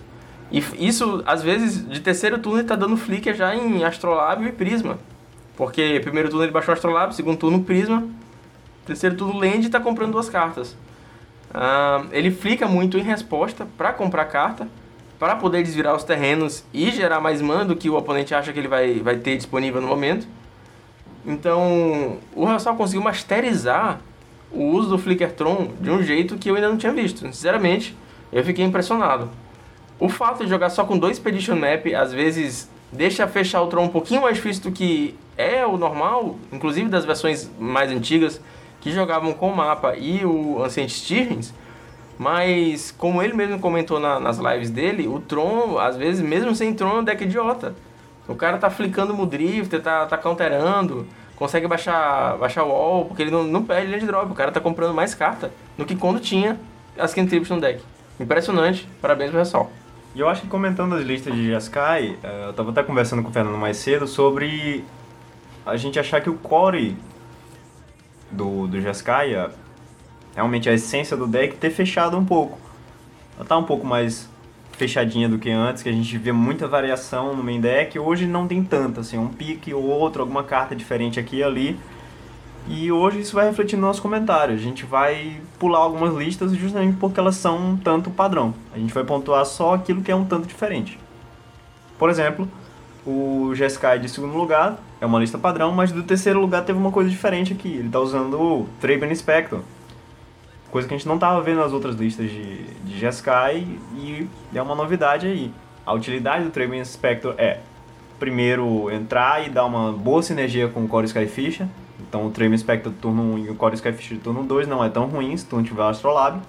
E 0.51 0.63
isso, 0.79 1.21
às 1.25 1.43
vezes, 1.43 1.87
de 1.87 1.99
terceiro 1.99 2.39
turno 2.39 2.59
ele 2.59 2.67
tá 2.67 2.75
dando 2.75 2.95
Flicker 2.95 3.35
já 3.35 3.53
em 3.55 3.83
Astrolábio 3.83 4.47
e 4.47 4.51
Prisma. 4.51 4.97
Porque 5.55 5.99
primeiro 6.01 6.29
turno 6.29 6.45
ele 6.45 6.51
baixou 6.51 6.73
Astrolábio, 6.73 7.15
segundo 7.15 7.37
turno 7.37 7.63
Prisma, 7.63 8.07
terceiro 8.85 9.15
turno 9.15 9.39
Land 9.39 9.67
e 9.67 9.69
tá 9.69 9.79
comprando 9.79 10.13
duas 10.13 10.29
cartas. 10.29 10.75
Uh, 11.49 12.07
ele 12.11 12.31
flica 12.31 12.67
muito 12.67 12.97
em 12.97 13.01
resposta 13.01 13.67
para 13.77 13.93
comprar 13.93 14.25
carta 14.25 14.67
para 15.19 15.35
poder 15.35 15.63
desvirar 15.63 15.95
os 15.95 16.03
terrenos 16.03 16.63
e 16.73 16.91
gerar 16.91 17.19
mais 17.19 17.41
mana 17.41 17.65
do 17.65 17.75
que 17.75 17.89
o 17.89 17.95
oponente 17.95 18.35
acha 18.35 18.53
que 18.53 18.59
ele 18.59 18.67
vai, 18.67 18.99
vai 18.99 19.17
ter 19.17 19.35
disponível 19.35 19.81
no 19.81 19.87
momento. 19.87 20.27
Então, 21.25 22.17
o 22.35 22.47
Hassal 22.47 22.75
conseguiu 22.75 23.01
masterizar 23.01 23.99
o 24.51 24.63
uso 24.63 24.89
do 24.89 24.97
Flickertron 24.97 25.69
de 25.79 25.89
um 25.89 26.01
jeito 26.01 26.37
que 26.37 26.49
eu 26.49 26.55
ainda 26.55 26.69
não 26.69 26.77
tinha 26.77 26.93
visto. 26.93 27.19
Sinceramente, 27.21 27.95
eu 28.31 28.43
fiquei 28.43 28.63
impressionado. 28.63 29.29
O 29.99 30.07
fato 30.07 30.43
de 30.43 30.49
jogar 30.49 30.69
só 30.69 30.85
com 30.85 30.97
dois 30.97 31.17
Expedition 31.17 31.55
Map, 31.55 31.85
às 31.95 32.13
vezes, 32.13 32.69
deixa 32.91 33.27
fechar 33.27 33.61
o 33.61 33.67
Tron 33.67 33.85
um 33.85 33.89
pouquinho 33.89 34.21
mais 34.21 34.35
difícil 34.35 34.63
do 34.63 34.71
que 34.71 35.15
é 35.35 35.65
o 35.65 35.77
normal, 35.77 36.35
inclusive 36.51 36.87
das 36.87 37.03
versões 37.03 37.49
mais 37.59 37.91
antigas, 37.91 38.39
que 38.79 38.91
jogavam 38.91 39.33
com 39.33 39.49
o 39.49 39.55
mapa 39.55 39.95
e 39.97 40.23
o 40.23 40.63
Ancient 40.63 40.89
Stirrings, 40.89 41.53
mas, 42.17 42.91
como 42.97 43.21
ele 43.21 43.33
mesmo 43.33 43.59
comentou 43.59 43.99
na, 43.99 44.19
nas 44.19 44.37
lives 44.37 44.69
dele, 44.69 45.07
o 45.07 45.19
Tron, 45.19 45.77
às 45.77 45.95
vezes, 45.95 46.21
mesmo 46.21 46.55
sem 46.55 46.73
Tron, 46.73 46.97
é 46.97 46.99
um 46.99 47.03
deck 47.03 47.23
idiota. 47.23 47.75
O 48.27 48.35
cara 48.35 48.57
tá 48.57 48.69
flicando 48.69 49.19
o 49.19 49.25
Drifter, 49.25 49.81
tá, 49.81 50.05
tá 50.05 50.17
counterando, 50.17 51.07
consegue 51.35 51.67
baixar, 51.67 52.37
baixar 52.37 52.63
o 52.63 52.69
wall, 52.69 53.05
porque 53.05 53.21
ele 53.21 53.31
não, 53.31 53.43
não 53.43 53.63
perde 53.63 53.91
land 53.91 54.05
drop. 54.05 54.31
O 54.31 54.35
cara 54.35 54.51
tá 54.51 54.59
comprando 54.59 54.93
mais 54.93 55.13
carta 55.13 55.51
do 55.77 55.85
que 55.85 55.95
quando 55.95 56.19
tinha 56.19 56.59
as 56.97 57.13
cantrips 57.13 57.49
no 57.49 57.61
deck. 57.61 57.81
Impressionante, 58.19 58.87
parabéns 59.01 59.29
pro 59.29 59.39
pessoal. 59.39 59.71
E 60.15 60.19
eu 60.19 60.27
acho 60.27 60.41
que 60.41 60.47
comentando 60.47 60.95
as 60.95 61.03
listas 61.03 61.33
de 61.33 61.47
Jeskai, 61.47 62.17
eh, 62.23 62.45
eu 62.47 62.53
tava 62.53 62.71
até 62.71 62.81
conversando 62.81 63.21
com 63.21 63.29
o 63.29 63.31
Fernando 63.31 63.57
mais 63.57 63.77
cedo 63.77 64.07
sobre 64.07 64.83
a 65.63 65.77
gente 65.77 65.99
achar 65.99 66.19
que 66.19 66.29
o 66.29 66.33
core 66.33 66.97
do, 68.31 68.67
do 68.67 68.81
Jeskai, 68.81 69.35
realmente 70.37 70.69
a 70.69 70.73
essência 70.73 71.17
do 71.17 71.25
deck 71.25 71.57
ter 71.57 71.71
fechado 71.71 72.15
um 72.15 72.23
pouco. 72.23 72.59
Ela 73.35 73.43
tá 73.43 73.57
um 73.57 73.63
pouco 73.63 73.85
mais 73.87 74.29
fechadinha 74.73 75.27
do 75.27 75.39
que 75.39 75.49
antes, 75.49 75.81
que 75.81 75.89
a 75.89 75.91
gente 75.91 76.15
vê 76.15 76.31
muita 76.31 76.67
variação 76.67 77.35
no 77.35 77.43
main 77.43 77.59
deck. 77.59 77.97
Hoje 77.97 78.27
não 78.27 78.47
tem 78.47 78.63
tanta, 78.63 79.01
assim, 79.01 79.17
um 79.17 79.29
pique 79.29 79.73
ou 79.73 79.83
outro, 79.83 80.21
alguma 80.21 80.43
carta 80.43 80.75
diferente 80.75 81.19
aqui 81.19 81.37
e 81.37 81.43
ali. 81.43 81.79
E 82.67 82.91
hoje 82.91 83.21
isso 83.21 83.33
vai 83.33 83.47
refletir 83.47 83.77
no 83.77 83.87
nosso 83.87 83.99
comentário. 83.99 84.53
A 84.53 84.59
gente 84.59 84.85
vai 84.85 85.41
pular 85.57 85.79
algumas 85.79 86.13
listas 86.13 86.53
justamente 86.53 86.97
porque 86.97 87.19
elas 87.19 87.35
são 87.35 87.71
um 87.71 87.75
tanto 87.75 88.11
padrão. 88.11 88.53
A 88.71 88.77
gente 88.77 88.93
vai 88.93 89.03
pontuar 89.03 89.43
só 89.43 89.73
aquilo 89.73 90.03
que 90.03 90.11
é 90.11 90.15
um 90.15 90.25
tanto 90.25 90.45
diferente. 90.45 90.99
Por 91.97 92.11
exemplo, 92.11 92.47
o 93.03 93.55
Jeskai 93.55 93.97
de 93.97 94.07
segundo 94.07 94.37
lugar 94.37 94.77
é 95.01 95.05
uma 95.07 95.17
lista 95.17 95.39
padrão, 95.39 95.71
mas 95.71 95.91
do 95.91 96.03
terceiro 96.03 96.39
lugar 96.39 96.63
teve 96.63 96.77
uma 96.77 96.91
coisa 96.91 97.09
diferente 97.09 97.53
aqui. 97.53 97.69
Ele 97.69 97.87
está 97.87 97.99
usando 97.99 98.39
o 98.39 98.69
Traben 98.79 99.15
Spectre, 99.15 99.61
Coisa 100.77 100.87
que 100.87 100.93
a 100.93 100.97
gente 100.99 101.07
não 101.07 101.15
estava 101.15 101.41
vendo 101.41 101.57
nas 101.57 101.73
outras 101.73 101.95
listas 101.95 102.29
de, 102.29 102.65
de 102.83 102.99
GSky 102.99 103.79
e 103.95 104.27
é 104.53 104.61
uma 104.61 104.75
novidade 104.75 105.25
aí. 105.25 105.51
A 105.83 105.91
utilidade 105.91 106.43
do 106.43 106.51
Trade 106.51 106.77
Inspector 106.77 107.33
é, 107.35 107.61
primeiro, 108.19 108.91
entrar 108.91 109.43
e 109.43 109.49
dar 109.49 109.65
uma 109.65 109.91
boa 109.91 110.21
sinergia 110.21 110.67
com 110.67 110.83
o 110.83 110.87
Core 110.87 111.07
Skyfish. 111.07 111.63
Então 111.99 112.27
o 112.27 112.29
Trade 112.29 112.53
Inspector 112.53 112.93
turno 113.01 113.23
1 113.23 113.37
e 113.39 113.49
o 113.49 113.55
Core 113.55 113.73
Skyfish 113.73 114.19
turno 114.19 114.43
2 114.43 114.67
não 114.67 114.85
é 114.85 114.89
tão 114.91 115.07
ruim 115.07 115.35
se 115.35 115.47
tu 115.47 115.55
não 115.55 115.63
tiver 115.63 115.81
Astrolab. 115.81 116.41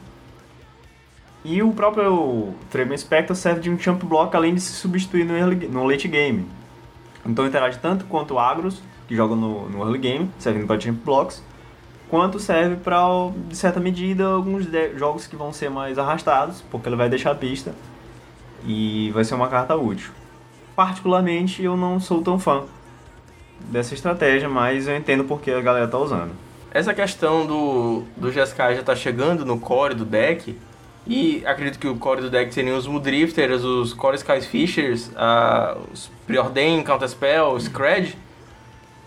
E 1.42 1.62
o 1.62 1.72
próprio 1.72 2.52
Trade 2.70 2.92
Inspector 2.92 3.34
serve 3.34 3.62
de 3.62 3.70
um 3.70 3.78
jump 3.78 4.04
block 4.04 4.36
além 4.36 4.54
de 4.54 4.60
se 4.60 4.72
substituir 4.72 5.24
no, 5.24 5.38
early, 5.38 5.68
no 5.68 5.86
late 5.86 6.06
game. 6.06 6.46
Então 7.24 7.46
interage 7.46 7.78
tanto 7.78 8.04
quanto 8.04 8.34
o 8.34 8.38
Agros, 8.38 8.82
que 9.06 9.16
joga 9.16 9.34
no, 9.34 9.70
no 9.70 9.78
early 9.78 9.98
game, 9.98 10.30
servindo 10.38 10.66
para 10.66 10.78
jump 10.78 11.00
blocks, 11.02 11.42
quanto 12.08 12.38
serve 12.38 12.76
para, 12.76 12.98
de 13.48 13.56
certa 13.56 13.80
medida, 13.80 14.26
alguns 14.26 14.66
jogos 14.96 15.26
que 15.26 15.36
vão 15.36 15.52
ser 15.52 15.70
mais 15.70 15.98
arrastados, 15.98 16.62
porque 16.70 16.88
ele 16.88 16.96
vai 16.96 17.08
deixar 17.08 17.32
a 17.32 17.34
pista 17.34 17.74
e 18.66 19.10
vai 19.12 19.24
ser 19.24 19.34
uma 19.34 19.48
carta 19.48 19.76
útil. 19.76 20.10
Particularmente, 20.74 21.62
eu 21.62 21.76
não 21.76 22.00
sou 22.00 22.22
tão 22.22 22.38
fã 22.38 22.64
dessa 23.60 23.94
estratégia, 23.94 24.48
mas 24.48 24.86
eu 24.86 24.96
entendo 24.96 25.24
porque 25.24 25.50
a 25.50 25.60
galera 25.60 25.88
tá 25.88 25.98
usando. 25.98 26.32
Essa 26.70 26.94
questão 26.94 27.46
do, 27.46 28.02
do 28.16 28.30
GSK 28.30 28.76
já 28.76 28.82
tá 28.82 28.94
chegando 28.94 29.44
no 29.44 29.58
core 29.58 29.94
do 29.94 30.04
deck, 30.04 30.56
e 31.08 31.42
acredito 31.46 31.78
que 31.78 31.88
o 31.88 31.96
core 31.96 32.20
do 32.20 32.30
deck 32.30 32.52
seriam 32.52 32.76
os 32.76 32.86
Mudrifters, 32.86 33.64
os 33.64 33.94
Core 33.94 34.16
Skyfishers, 34.16 35.08
uh, 35.08 35.80
os 35.90 36.10
Preordain, 36.26 36.84
Counterspell, 36.84 37.58
Scred, 37.58 38.14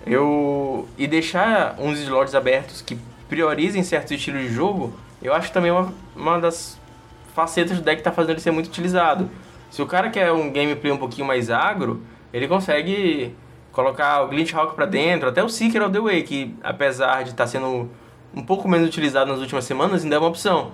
eu 0.06 0.88
e 0.98 1.08
deixar 1.08 1.76
uns 1.80 2.00
slots 2.00 2.36
abertos 2.36 2.82
que 2.82 2.98
priorizem 3.30 3.84
certos 3.84 4.12
estilos 4.12 4.42
de 4.42 4.54
jogo, 4.54 4.94
eu 5.22 5.34
acho 5.34 5.52
também 5.52 5.72
uma, 5.72 5.94
uma 6.16 6.40
das 6.40 6.80
facetas 7.34 7.78
do 7.78 7.84
deck 7.84 7.98
que 7.98 8.02
está 8.02 8.12
fazendo 8.12 8.32
ele 8.32 8.40
ser 8.42 8.52
muito 8.52 8.68
utilizado. 8.68 9.30
Se 9.70 9.82
o 9.82 9.86
cara 9.86 10.10
quer 10.10 10.32
um 10.32 10.52
gameplay 10.52 10.92
um 10.92 10.98
pouquinho 10.98 11.26
mais 11.26 11.50
agro, 11.50 12.02
ele 12.34 12.48
consegue 12.48 13.36
colocar 13.72 14.24
o 14.24 14.28
Glitch 14.28 14.54
Hawk 14.54 14.76
para 14.76 14.86
dentro, 14.86 15.30
até 15.30 15.42
o 15.44 15.50
Seeker 15.50 15.84
of 15.84 15.94
the 15.94 16.00
Way, 16.00 16.24
que 16.24 16.56
apesar 16.62 17.24
de 17.24 17.30
estar 17.30 17.46
tá 17.46 17.48
sendo 17.48 17.90
um 18.34 18.44
pouco 18.44 18.68
menos 18.68 18.88
utilizado 18.88 19.32
nas 19.32 19.40
últimas 19.40 19.64
semanas, 19.64 20.04
ainda 20.04 20.16
é 20.16 20.20
uma 20.20 20.28
opção. 20.28 20.72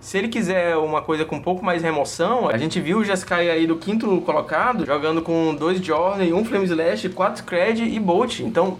Se 0.00 0.16
ele 0.16 0.28
quiser 0.28 0.76
uma 0.78 1.02
coisa 1.02 1.26
com 1.26 1.36
um 1.36 1.42
pouco 1.42 1.62
mais 1.62 1.82
remoção, 1.82 2.48
a 2.48 2.56
gente 2.56 2.80
viu 2.80 2.98
o 2.98 3.04
Jeskai 3.04 3.50
aí 3.50 3.66
do 3.66 3.76
quinto 3.76 4.20
colocado 4.22 4.86
jogando 4.86 5.20
com 5.20 5.54
dois 5.54 5.78
Journey, 5.78 6.32
um 6.32 6.42
Flame 6.42 6.64
Slash, 6.64 7.10
quatro 7.10 7.44
Cred 7.44 7.84
e 7.84 8.00
Bolt. 8.00 8.40
Então 8.40 8.78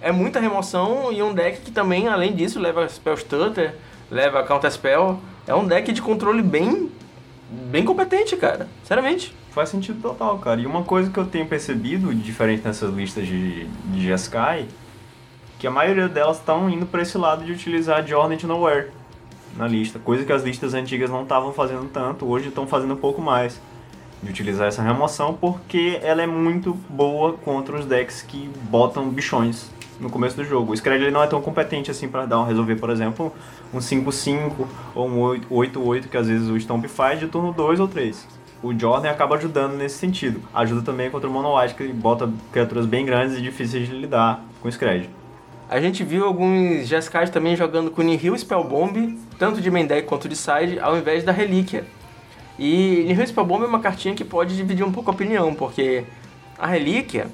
é 0.00 0.10
muita 0.10 0.40
remoção 0.40 1.12
e 1.12 1.22
um 1.22 1.32
deck 1.32 1.60
que 1.60 1.70
também, 1.70 2.08
além 2.08 2.34
disso, 2.34 2.58
leva 2.58 2.88
Spell 2.88 3.16
Stutter, 3.16 3.76
leva 4.10 4.42
Counter 4.42 4.70
Spell. 4.72 5.20
É 5.46 5.54
um 5.54 5.64
deck 5.64 5.92
de 5.92 6.02
controle 6.02 6.42
bem, 6.42 6.90
bem 7.48 7.84
competente, 7.84 8.36
cara. 8.36 8.68
Sinceramente. 8.82 9.32
Faz 9.52 9.68
sentido 9.68 10.02
total, 10.02 10.36
cara. 10.38 10.60
E 10.60 10.66
uma 10.66 10.82
coisa 10.82 11.08
que 11.10 11.18
eu 11.18 11.26
tenho 11.26 11.46
percebido, 11.46 12.12
diferente 12.12 12.62
nessas 12.64 12.92
listas 12.92 13.24
de, 13.24 13.66
de 13.66 14.02
Jeskai, 14.02 14.66
que 15.60 15.66
a 15.66 15.70
maioria 15.70 16.08
delas 16.08 16.38
estão 16.38 16.68
indo 16.68 16.86
para 16.86 17.02
esse 17.02 17.16
lado 17.16 17.44
de 17.44 17.52
utilizar 17.52 18.04
Journey 18.04 18.36
to 18.36 18.48
Nowhere 18.48 18.90
na 19.56 19.66
lista, 19.66 19.98
coisa 19.98 20.24
que 20.24 20.32
as 20.32 20.42
listas 20.42 20.74
antigas 20.74 21.10
não 21.10 21.22
estavam 21.22 21.52
fazendo 21.52 21.88
tanto, 21.90 22.26
hoje 22.26 22.48
estão 22.48 22.66
fazendo 22.66 22.94
um 22.94 22.98
pouco 22.98 23.20
mais 23.20 23.60
de 24.22 24.30
utilizar 24.30 24.68
essa 24.68 24.82
remoção 24.82 25.34
porque 25.34 25.98
ela 26.02 26.22
é 26.22 26.26
muito 26.26 26.74
boa 26.88 27.34
contra 27.34 27.76
os 27.76 27.86
decks 27.86 28.22
que 28.22 28.48
botam 28.70 29.08
bichões 29.08 29.70
no 30.00 30.10
começo 30.10 30.36
do 30.36 30.44
jogo. 30.44 30.72
O 30.72 30.76
Scred 30.76 31.10
não 31.10 31.22
é 31.22 31.26
tão 31.26 31.40
competente 31.40 31.90
assim 31.90 32.08
para 32.08 32.26
dar 32.26 32.40
um 32.40 32.44
resolver, 32.44 32.76
por 32.76 32.90
exemplo, 32.90 33.32
um 33.72 33.78
5-5 33.78 34.66
ou 34.94 35.08
um 35.08 35.20
8-8 35.50 36.08
que 36.08 36.16
às 36.16 36.28
vezes 36.28 36.48
o 36.48 36.58
Stomp 36.58 36.84
faz 36.86 37.18
de 37.18 37.26
turno 37.26 37.52
2 37.52 37.80
ou 37.80 37.88
3. 37.88 38.26
O 38.62 38.78
Jordan 38.78 39.10
acaba 39.10 39.36
ajudando 39.36 39.74
nesse 39.74 39.98
sentido. 39.98 40.40
Ajuda 40.52 40.82
também 40.82 41.10
contra 41.10 41.28
o 41.28 41.32
Mono 41.32 41.58
White, 41.58 41.74
que 41.74 41.86
bota 41.88 42.30
criaturas 42.52 42.86
bem 42.86 43.04
grandes 43.04 43.36
e 43.36 43.42
difíceis 43.42 43.86
de 43.86 43.94
lidar 43.94 44.42
com 44.60 44.68
o 44.68 44.72
Scred. 44.72 45.08
A 45.68 45.80
gente 45.80 46.04
viu 46.04 46.24
alguns 46.24 46.86
Jeskai 46.86 47.26
também 47.28 47.56
jogando 47.56 47.90
com 47.90 48.00
Nihil 48.00 48.38
Spellbomb, 48.38 49.18
tanto 49.38 49.60
de 49.60 49.70
main 49.70 49.84
deck 49.84 50.06
quanto 50.06 50.28
de 50.28 50.36
side, 50.36 50.78
ao 50.80 50.96
invés 50.96 51.24
da 51.24 51.32
Relíquia. 51.32 51.84
E 52.56 53.04
Nihil 53.08 53.26
Spellbomb 53.26 53.64
é 53.64 53.66
uma 53.66 53.80
cartinha 53.80 54.14
que 54.14 54.24
pode 54.24 54.56
dividir 54.56 54.86
um 54.86 54.92
pouco 54.92 55.10
a 55.10 55.14
opinião, 55.14 55.54
porque 55.54 56.04
a 56.56 56.68
Relíquia, 56.68 57.26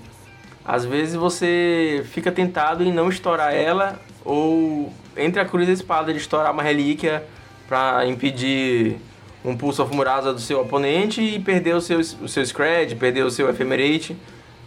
às 0.65 0.85
vezes 0.85 1.15
você 1.15 2.03
fica 2.07 2.33
tentado 2.33 2.83
em 2.83 2.93
não 2.93 3.11
estourar 3.11 3.55
ela, 3.55 4.01
ou 4.25 4.91
entre 5.17 5.41
a 5.41 5.45
cruz 5.45 5.69
e 5.69 5.71
a 5.71 5.75
espada 5.75 6.13
de 6.13 6.19
estourar 6.19 6.53
uma 6.53 6.63
relíquia 6.63 7.25
para 7.69 8.07
impedir 8.07 8.97
um 9.45 9.57
pulso 9.57 9.83
of 9.83 9.95
Murasa 9.95 10.33
do 10.33 10.41
seu 10.41 10.61
oponente 10.61 11.21
e 11.21 11.39
perder 11.39 11.75
o 11.75 11.81
seu, 11.81 11.99
o 11.99 12.29
seu 12.29 12.45
Scred, 12.45 12.95
perder 12.97 13.25
o 13.25 13.31
seu 13.31 13.51
Ephemerate, 13.51 14.17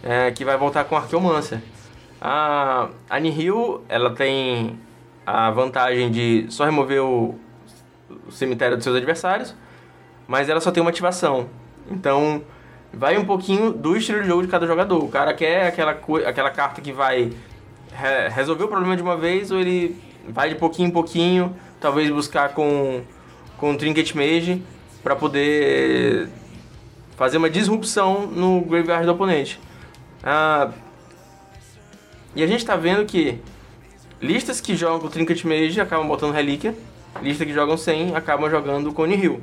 é, 0.02 0.30
que 0.30 0.44
vai 0.44 0.56
voltar 0.56 0.84
com 0.84 0.96
Archeomancer. 0.96 1.60
A, 2.20 2.88
a 3.08 3.20
Nihil, 3.20 3.82
ela 3.88 4.10
tem 4.10 4.78
a 5.26 5.50
vantagem 5.50 6.10
de 6.10 6.46
só 6.48 6.64
remover 6.64 7.02
o, 7.02 7.38
o 8.26 8.32
cemitério 8.32 8.76
dos 8.76 8.84
seus 8.84 8.96
adversários, 8.96 9.54
mas 10.26 10.48
ela 10.48 10.60
só 10.60 10.70
tem 10.70 10.80
uma 10.80 10.90
ativação. 10.90 11.48
Então, 11.90 12.42
vai 12.92 13.16
um 13.18 13.24
pouquinho 13.24 13.72
do 13.72 13.96
estilo 13.96 14.22
de 14.22 14.28
jogo 14.28 14.42
de 14.42 14.48
cada 14.48 14.66
jogador. 14.66 15.02
O 15.02 15.08
cara 15.08 15.34
quer 15.34 15.66
aquela, 15.66 15.98
aquela 16.26 16.50
carta 16.50 16.80
que 16.80 16.92
vai 16.92 17.32
re 17.92 18.28
resolver 18.28 18.64
o 18.64 18.68
problema 18.68 18.96
de 18.96 19.02
uma 19.02 19.16
vez, 19.16 19.50
ou 19.50 19.58
ele 19.58 19.96
vai 20.28 20.48
de 20.48 20.54
pouquinho 20.54 20.88
em 20.88 20.92
pouquinho, 20.92 21.54
talvez 21.80 22.10
buscar 22.10 22.50
com, 22.50 23.02
com 23.58 23.76
Trinket 23.76 24.14
Mage 24.14 24.62
para 25.02 25.14
poder 25.14 26.28
fazer 27.16 27.38
uma 27.38 27.48
disrupção 27.48 28.26
no 28.26 28.60
graveyard 28.62 29.06
do 29.06 29.12
oponente. 29.12 29.60
Ah, 30.22 30.70
e 32.36 32.42
a 32.42 32.46
gente 32.46 32.58
está 32.58 32.76
vendo 32.76 33.06
que 33.06 33.40
listas 34.20 34.60
que 34.60 34.76
jogam 34.76 35.08
Trinket 35.08 35.42
Mage 35.44 35.80
acabam 35.80 36.06
botando 36.06 36.34
Relíquia, 36.34 36.74
listas 37.22 37.46
que 37.46 37.54
jogam 37.54 37.78
sem 37.78 38.14
acabam 38.14 38.50
jogando 38.50 38.92
com 38.92 39.06
Nihil. 39.06 39.40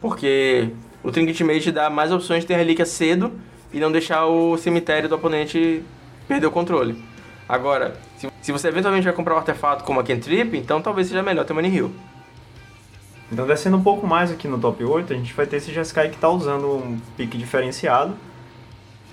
Porque 0.00 0.70
o 1.02 1.10
Trinket 1.10 1.40
Mage 1.40 1.72
dá 1.72 1.90
mais 1.90 2.12
opções 2.12 2.42
de 2.42 2.46
ter 2.46 2.54
Relíquia 2.54 2.86
cedo 2.86 3.32
e 3.72 3.80
não 3.80 3.90
deixar 3.90 4.26
o 4.26 4.56
cemitério 4.56 5.08
do 5.08 5.16
oponente 5.16 5.82
perder 6.28 6.46
o 6.46 6.50
controle. 6.52 7.02
Agora, 7.48 7.96
se, 8.40 8.52
você 8.52 8.68
eventualmente 8.68 9.04
vai 9.04 9.12
comprar 9.12 9.34
um 9.34 9.38
artefato 9.38 9.82
como 9.82 9.98
a 9.98 10.04
Cantrip, 10.04 10.56
então 10.56 10.80
talvez 10.80 11.08
seja 11.08 11.24
melhor 11.24 11.44
ter 11.44 11.52
uma 11.52 11.60
Nihil. 11.60 11.92
Então 13.32 13.46
descendo 13.48 13.76
um 13.76 13.82
pouco 13.82 14.06
mais 14.06 14.30
aqui 14.30 14.46
no 14.46 14.60
top 14.60 14.84
8, 14.84 15.12
a 15.12 15.16
gente 15.16 15.34
vai 15.34 15.44
ter 15.44 15.56
esse 15.56 15.72
Jeskai 15.72 16.08
que 16.08 16.14
está 16.14 16.28
usando 16.28 16.68
um 16.68 17.00
pique 17.16 17.36
diferenciado, 17.36 18.14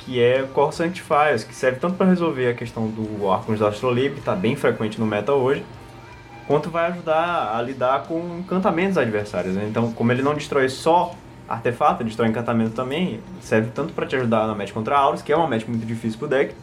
que 0.09 0.19
é 0.19 0.41
Core 0.41 0.73
Sanctifiers, 0.73 1.43
que 1.43 1.53
serve 1.53 1.79
tanto 1.79 1.95
para 1.95 2.07
resolver 2.07 2.49
a 2.49 2.53
questão 2.55 2.87
do 2.87 3.29
Arcos 3.29 3.59
da 3.59 3.67
Astrolib, 3.67 4.13
que 4.13 4.19
está 4.19 4.35
bem 4.35 4.55
frequente 4.55 4.99
no 4.99 5.05
meta 5.05 5.33
hoje, 5.33 5.63
quanto 6.47 6.71
vai 6.71 6.87
ajudar 6.87 7.55
a 7.55 7.61
lidar 7.61 8.05
com 8.05 8.39
encantamentos 8.39 8.97
adversários. 8.97 9.53
Né? 9.53 9.67
Então, 9.69 9.91
como 9.91 10.11
ele 10.11 10.23
não 10.23 10.33
destrói 10.33 10.67
só 10.67 11.13
artefato, 11.47 12.03
destrói 12.03 12.27
encantamento 12.27 12.71
também, 12.71 13.19
serve 13.39 13.69
tanto 13.69 13.93
para 13.93 14.07
te 14.07 14.15
ajudar 14.15 14.47
na 14.47 14.55
match 14.55 14.71
contra 14.71 14.97
Aurus, 14.97 15.21
que 15.21 15.31
é 15.31 15.37
uma 15.37 15.47
match 15.47 15.67
muito 15.67 15.85
difícil 15.85 16.17
pro 16.17 16.27
deck, 16.27 16.55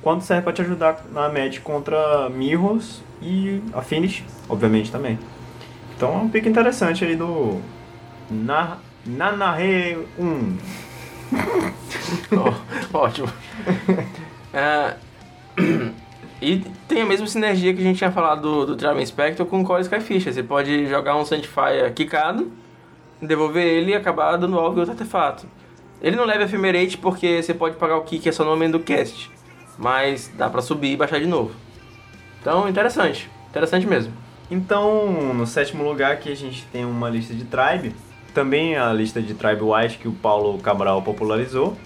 quanto 0.00 0.24
serve 0.24 0.44
para 0.44 0.54
te 0.54 0.62
ajudar 0.62 1.04
na 1.12 1.28
match 1.28 1.60
contra 1.60 2.30
Mirrors 2.30 3.02
e 3.20 3.62
a 3.74 3.82
Finish, 3.82 4.24
obviamente, 4.48 4.90
também. 4.90 5.18
Então 5.94 6.14
é 6.14 6.16
um 6.16 6.30
pick 6.30 6.46
interessante 6.46 7.04
aí 7.04 7.14
do 7.14 7.60
Na, 8.30 8.78
Nanahe 9.04 9.98
1. 10.18 10.93
oh, 12.92 12.96
ótimo. 12.96 13.28
Uh, 14.54 15.94
e 16.40 16.58
tem 16.86 17.02
a 17.02 17.06
mesma 17.06 17.26
sinergia 17.26 17.72
que 17.72 17.80
a 17.80 17.84
gente 17.84 17.98
tinha 17.98 18.12
falado 18.12 18.42
do, 18.42 18.66
do 18.66 18.76
Draven 18.76 19.04
Spectre 19.04 19.44
com 19.46 19.60
o 19.60 19.64
Core 19.64 19.82
Skyfish. 19.82 20.24
Você 20.24 20.42
pode 20.42 20.86
jogar 20.86 21.16
um 21.16 21.24
Sanctifier 21.24 21.92
quicado, 21.94 22.52
devolver 23.20 23.64
ele 23.64 23.92
e 23.92 23.94
acabar 23.94 24.36
dando 24.36 24.58
alvo 24.58 24.76
em 24.76 24.80
outro 24.80 24.92
artefato. 24.92 25.46
Ele 26.02 26.16
não 26.16 26.24
leva 26.24 26.44
Ephemerate 26.44 26.98
porque 26.98 27.42
você 27.42 27.54
pode 27.54 27.76
pagar 27.76 27.96
o 27.96 28.02
kick, 28.02 28.28
é 28.28 28.32
só 28.32 28.44
no 28.44 28.50
momento 28.50 28.72
do 28.72 28.80
cast. 28.80 29.30
Mas 29.78 30.30
dá 30.36 30.50
pra 30.50 30.60
subir 30.60 30.92
e 30.92 30.96
baixar 30.96 31.18
de 31.18 31.26
novo. 31.26 31.52
Então, 32.40 32.68
interessante. 32.68 33.30
Interessante 33.48 33.86
mesmo. 33.86 34.12
Então, 34.50 35.32
no 35.32 35.46
sétimo 35.46 35.82
lugar 35.82 36.12
aqui 36.12 36.30
a 36.30 36.36
gente 36.36 36.66
tem 36.66 36.84
uma 36.84 37.08
lista 37.08 37.32
de 37.32 37.44
tribe, 37.44 37.94
também 38.34 38.76
a 38.76 38.92
lista 38.92 39.22
de 39.22 39.32
tribe 39.32 39.62
white 39.62 39.98
que 39.98 40.08
o 40.08 40.12
Paulo 40.12 40.58
Cabral 40.58 41.00
popularizou, 41.02 41.76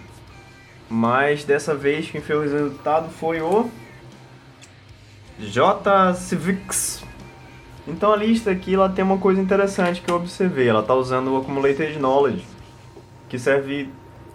mas 0.88 1.44
dessa 1.44 1.74
vez 1.74 2.10
quem 2.10 2.20
fez 2.20 2.38
o 2.38 2.42
resultado 2.42 3.10
foi 3.10 3.40
o 3.40 3.70
J 5.38 6.14
Civics. 6.14 7.04
Então 7.86 8.12
a 8.12 8.16
lista 8.16 8.50
aqui 8.50 8.74
ela 8.74 8.88
tem 8.88 9.04
uma 9.04 9.18
coisa 9.18 9.40
interessante 9.40 10.00
que 10.00 10.10
eu 10.10 10.16
observei, 10.16 10.68
ela 10.68 10.80
está 10.80 10.94
usando 10.94 11.28
o 11.28 11.36
Accumulated 11.36 11.98
Knowledge, 11.98 12.46
que 13.28 13.38
serve, 13.38 13.90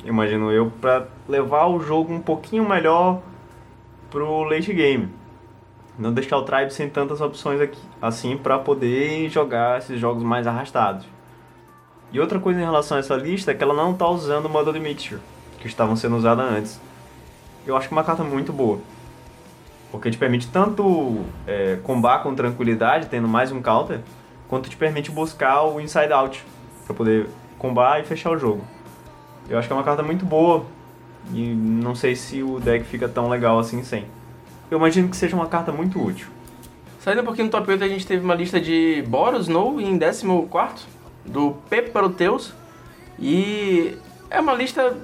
imagino 0.06 0.52
eu, 0.52 0.72
para 0.80 1.08
levar 1.28 1.68
o 1.68 1.80
jogo 1.82 2.14
um 2.14 2.22
pouquinho 2.22 2.68
melhor 2.68 3.22
pro 4.10 4.44
late 4.44 4.72
game 4.74 5.10
não 5.98 6.12
deixar 6.12 6.38
o 6.38 6.44
Tribe 6.44 6.74
sem 6.74 6.90
tantas 6.90 7.22
opções 7.22 7.62
aqui, 7.62 7.80
assim 8.02 8.38
para 8.38 8.58
poder 8.58 9.30
jogar 9.30 9.80
esses 9.80 10.00
jogos 10.00 10.24
mais 10.24 10.48
arrastados. 10.48 11.06
E 12.14 12.20
outra 12.20 12.40
coisa 12.40 12.62
em 12.62 12.64
relação 12.64 12.96
a 12.96 13.00
essa 13.00 13.16
lista 13.16 13.52
é 13.52 13.54
que 13.56 13.64
ela 13.64 13.74
não 13.74 13.92
está 13.92 14.08
usando 14.08 14.46
o 14.46 14.50
Model 14.50 14.80
Mixture, 14.80 15.20
que 15.60 15.68
estavam 15.68 15.96
sendo 15.96 16.16
usadas 16.16 16.46
antes. 16.46 16.80
Eu 17.66 17.76
acho 17.76 17.88
que 17.88 17.94
é 17.94 17.98
uma 17.98 18.04
carta 18.04 18.24
muito 18.24 18.54
boa, 18.54 18.80
porque 19.92 20.12
te 20.12 20.18
permite 20.18 20.48
tanto 20.48 21.26
é, 21.48 21.80
combar 21.84 22.22
com 22.22 22.36
tranquilidade, 22.36 23.08
tendo 23.08 23.28
mais 23.28 23.52
um 23.52 23.62
counter, 23.62 24.00
quanto 24.48 24.70
te 24.70 24.78
permite 24.78 25.10
buscar 25.10 25.64
o 25.64 25.82
Inside 25.82 26.14
Out, 26.14 26.46
para 26.86 26.94
poder 26.94 27.28
combar 27.58 28.00
e 28.00 28.04
fechar 28.04 28.30
o 28.30 28.38
jogo. 28.38 28.64
Eu 29.50 29.58
acho 29.58 29.68
que 29.68 29.74
é 29.74 29.76
uma 29.76 29.84
carta 29.84 30.04
muito 30.04 30.24
boa, 30.24 30.64
e 31.34 31.54
não 31.54 31.96
sei 31.96 32.16
se 32.16 32.44
o 32.44 32.60
deck 32.60 32.86
fica 32.86 33.10
tão 33.10 33.28
legal 33.28 33.58
assim 33.58 33.84
sem 33.84 34.06
eu 34.74 34.80
imagino 34.80 35.08
que 35.08 35.16
seja 35.16 35.36
uma 35.36 35.46
carta 35.46 35.72
muito 35.72 36.04
útil. 36.04 36.28
Saindo 37.00 37.22
um 37.22 37.26
pouquinho 37.26 37.48
do 37.48 37.52
top 37.52 37.70
8, 37.70 37.84
a 37.84 37.88
gente 37.88 38.08
teve 38.08 38.24
uma 38.24 38.34
lista 38.34 38.60
de 38.60 39.04
Boros 39.08 39.42
Snow 39.42 39.80
em 39.80 40.00
14, 40.00 40.26
do 41.26 41.58
Peproteus. 41.70 42.54
E 43.20 43.98
é 44.30 44.40
uma 44.40 44.54
lista, 44.54 44.98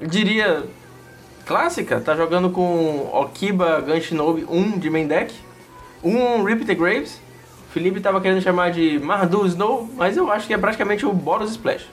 diria, 0.00 0.64
clássica. 1.46 2.00
Tá 2.00 2.14
jogando 2.14 2.50
com 2.50 3.08
Okiba 3.12 3.80
Ganshinobi 3.80 4.44
1 4.48 4.78
de 4.78 4.90
main 4.90 5.06
deck, 5.06 5.34
um 6.02 6.42
Rip 6.42 6.64
the 6.64 6.74
Graves. 6.74 7.20
O 7.68 7.72
Felipe 7.72 8.00
tava 8.00 8.20
querendo 8.20 8.42
chamar 8.42 8.70
de 8.70 8.98
Mardu 8.98 9.46
Snow, 9.46 9.88
mas 9.94 10.16
eu 10.16 10.30
acho 10.30 10.46
que 10.46 10.54
é 10.54 10.58
praticamente 10.58 11.04
o 11.04 11.12
Boros 11.12 11.50
Splash. 11.50 11.86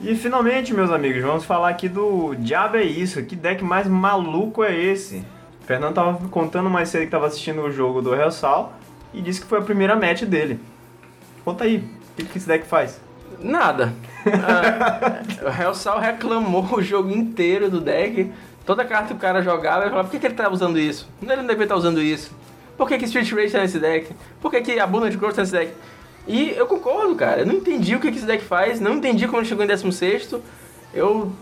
E 0.00 0.14
finalmente, 0.14 0.72
meus 0.72 0.90
amigos, 0.90 1.22
vamos 1.22 1.44
falar 1.44 1.70
aqui 1.70 1.88
do 1.88 2.34
Diabo 2.36 2.76
é 2.76 2.84
isso. 2.84 3.22
Que 3.22 3.34
deck 3.34 3.64
mais 3.64 3.86
maluco 3.88 4.62
é 4.62 4.76
esse? 4.76 5.24
Fernando 5.66 5.94
tava 5.94 6.28
contando 6.28 6.70
mais 6.70 6.88
cedo 6.88 7.04
que 7.04 7.10
tava 7.10 7.26
assistindo 7.26 7.60
o 7.62 7.70
jogo 7.70 8.00
do 8.00 8.14
Real 8.14 8.30
Sal 8.30 8.72
e 9.12 9.20
disse 9.20 9.40
que 9.40 9.46
foi 9.46 9.58
a 9.58 9.62
primeira 9.62 9.96
match 9.96 10.22
dele. 10.22 10.60
Conta 11.44 11.64
aí, 11.64 11.84
o 12.24 12.28
que 12.28 12.38
esse 12.38 12.46
deck 12.46 12.66
faz? 12.66 13.00
Nada. 13.40 13.94
uh, 14.26 15.44
o 15.46 15.50
Real 15.50 15.74
Sal 15.74 15.98
reclamou 15.98 16.66
o 16.74 16.82
jogo 16.82 17.10
inteiro 17.10 17.70
do 17.70 17.80
deck. 17.80 18.32
Toda 18.64 18.84
carta 18.84 19.08
que 19.08 19.14
o 19.14 19.16
cara 19.16 19.42
jogava, 19.42 19.82
ele 19.82 19.90
falava, 19.90 20.08
por 20.08 20.12
que, 20.12 20.18
que 20.18 20.26
ele 20.26 20.34
tá 20.34 20.50
usando 20.50 20.78
isso? 20.78 21.08
Ele 21.22 21.36
não 21.36 21.42
deveria 21.42 21.64
estar 21.64 21.74
tá 21.74 21.78
usando 21.78 22.02
isso. 22.02 22.30
Por 22.76 22.86
que, 22.86 22.98
que 22.98 23.06
Street 23.06 23.32
Rage 23.32 23.52
tá 23.52 23.60
nesse 23.60 23.78
deck? 23.78 24.14
Por 24.40 24.50
que, 24.50 24.60
que 24.60 24.78
Abundant 24.78 25.16
Growth 25.16 25.34
tá 25.34 25.42
nesse 25.42 25.52
deck? 25.52 25.72
E 26.26 26.50
eu 26.50 26.66
concordo, 26.66 27.14
cara. 27.14 27.40
Eu 27.40 27.46
não 27.46 27.54
entendi 27.54 27.96
o 27.96 28.00
que, 28.00 28.10
que 28.10 28.18
esse 28.18 28.26
deck 28.26 28.44
faz, 28.44 28.78
não 28.78 28.96
entendi 28.96 29.26
como 29.26 29.38
ele 29.38 29.48
chegou 29.48 29.64
em 29.64 29.68
16. 29.68 30.34
Eu 30.92 31.32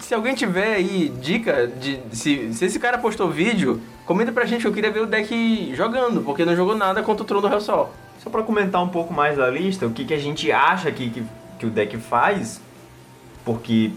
se 0.00 0.14
alguém 0.14 0.34
tiver 0.34 0.74
aí 0.74 1.12
dica 1.20 1.66
de 1.66 2.00
se, 2.12 2.52
se 2.52 2.64
esse 2.64 2.78
cara 2.78 2.98
postou 2.98 3.30
vídeo, 3.30 3.80
comenta 4.04 4.32
pra 4.32 4.44
gente 4.44 4.62
que 4.62 4.66
eu 4.66 4.72
queria 4.72 4.90
ver 4.90 5.02
o 5.02 5.06
deck 5.06 5.74
jogando, 5.74 6.22
porque 6.22 6.44
não 6.44 6.56
jogou 6.56 6.74
nada 6.74 7.02
contra 7.02 7.22
o 7.22 7.26
Trono 7.26 7.42
do 7.42 7.48
Real 7.48 7.60
Sol. 7.60 7.92
Só 8.22 8.30
pra 8.30 8.42
comentar 8.42 8.80
um 8.82 8.88
pouco 8.88 9.12
mais 9.12 9.36
da 9.36 9.50
lista, 9.50 9.84
o 9.84 9.90
que, 9.90 10.04
que 10.04 10.14
a 10.14 10.18
gente 10.18 10.52
acha 10.52 10.92
que, 10.92 11.10
que, 11.10 11.24
que 11.58 11.66
o 11.66 11.70
deck 11.70 11.96
faz, 11.98 12.60
porque 13.44 13.90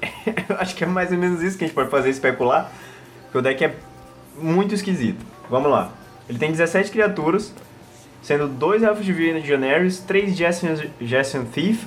eu 0.48 0.56
acho 0.58 0.74
que 0.74 0.84
é 0.84 0.86
mais 0.86 1.12
ou 1.12 1.18
menos 1.18 1.42
isso 1.42 1.58
que 1.58 1.64
a 1.64 1.66
gente 1.66 1.74
pode 1.74 1.90
fazer 1.90 2.08
especular, 2.08 2.72
que 3.30 3.36
o 3.36 3.42
deck 3.42 3.62
é 3.62 3.74
muito 4.40 4.74
esquisito. 4.74 5.22
Vamos 5.50 5.70
lá. 5.70 5.90
Ele 6.28 6.38
tem 6.38 6.50
17 6.50 6.90
criaturas, 6.90 7.52
sendo 8.22 8.48
2 8.48 8.82
Elfos 8.82 9.04
Divina 9.04 9.38
de 9.38 9.48
Janaris, 9.48 9.98
3 10.00 10.34
Jason 11.00 11.44
Thief, 11.52 11.84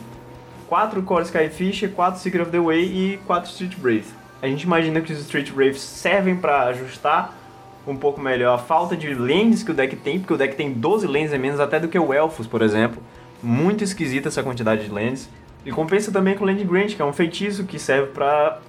4 0.68 1.02
Core 1.02 1.26
Skyfish, 1.26 1.88
4 1.96 2.20
Secret 2.20 2.44
of 2.44 2.52
the 2.52 2.60
Way 2.60 2.84
e 2.84 3.20
4 3.26 3.50
Street 3.50 3.76
Brave. 3.78 4.06
A 4.40 4.48
gente 4.48 4.64
imagina 4.64 5.02
que 5.02 5.12
os 5.12 5.20
Street 5.20 5.52
Braves 5.52 5.82
servem 5.82 6.36
para 6.36 6.64
ajustar 6.66 7.41
um 7.88 7.96
pouco 7.96 8.22
melhor 8.22 8.56
a 8.56 8.58
falta 8.58 8.96
de 8.96 9.14
lands 9.14 9.64
que 9.64 9.72
o 9.72 9.74
deck 9.74 9.96
tem, 9.96 10.20
porque 10.20 10.34
o 10.34 10.38
deck 10.38 10.56
tem 10.56 10.72
12 10.72 11.08
lands 11.08 11.34
a 11.34 11.38
menos 11.38 11.60
até 11.60 11.80
do 11.80 11.88
que 11.88 11.98
o 11.98 12.14
Elfos, 12.14 12.48
por 12.48 12.62
exemplo. 12.62 13.02
Muito 13.42 13.84
esquisita 13.84 14.28
essa 14.28 14.44
quantidade 14.44 14.86
de 14.86 14.92
lands. 14.92 15.30
E 15.66 15.72
compensa 15.72 16.12
também 16.12 16.36
com 16.36 16.44
o 16.44 16.48
Land 16.48 16.64
Grant, 16.64 16.96
que 16.96 17.02
é 17.02 17.06
um 17.06 17.14
feitiço 17.14 17.66
que 17.66 17.78
serve 17.78 18.12
para 18.12 18.60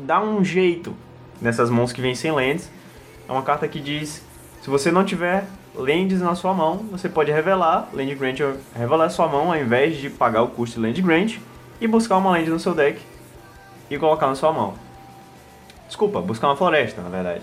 dar 0.00 0.22
um 0.22 0.44
jeito 0.44 0.94
nessas 1.40 1.70
mãos 1.70 1.92
que 1.92 2.00
vêm 2.00 2.14
sem 2.14 2.32
lands. 2.32 2.70
É 3.28 3.32
uma 3.32 3.42
carta 3.42 3.68
que 3.68 3.80
diz: 3.80 4.24
se 4.60 4.70
você 4.70 4.90
não 4.90 5.04
tiver 5.04 5.44
lands 5.74 6.20
na 6.20 6.34
sua 6.34 6.52
mão, 6.52 6.78
você 6.90 7.08
pode 7.08 7.30
revelar, 7.30 7.88
Land 7.92 8.14
Grant 8.16 8.38
revelar 8.74 9.08
sua 9.10 9.28
mão 9.28 9.52
ao 9.52 9.56
invés 9.56 9.96
de 9.96 10.10
pagar 10.10 10.42
o 10.42 10.48
custo 10.48 10.80
de 10.80 10.86
Land 10.86 11.02
Grant 11.02 11.36
e 11.80 11.86
buscar 11.86 12.16
uma 12.16 12.30
land 12.30 12.48
no 12.50 12.60
seu 12.60 12.74
deck 12.74 13.00
e 13.90 13.98
colocar 13.98 14.26
na 14.26 14.34
sua 14.34 14.52
mão. 14.52 14.74
Desculpa, 15.86 16.20
buscar 16.20 16.48
uma 16.48 16.56
floresta, 16.56 17.02
na 17.02 17.08
verdade. 17.08 17.42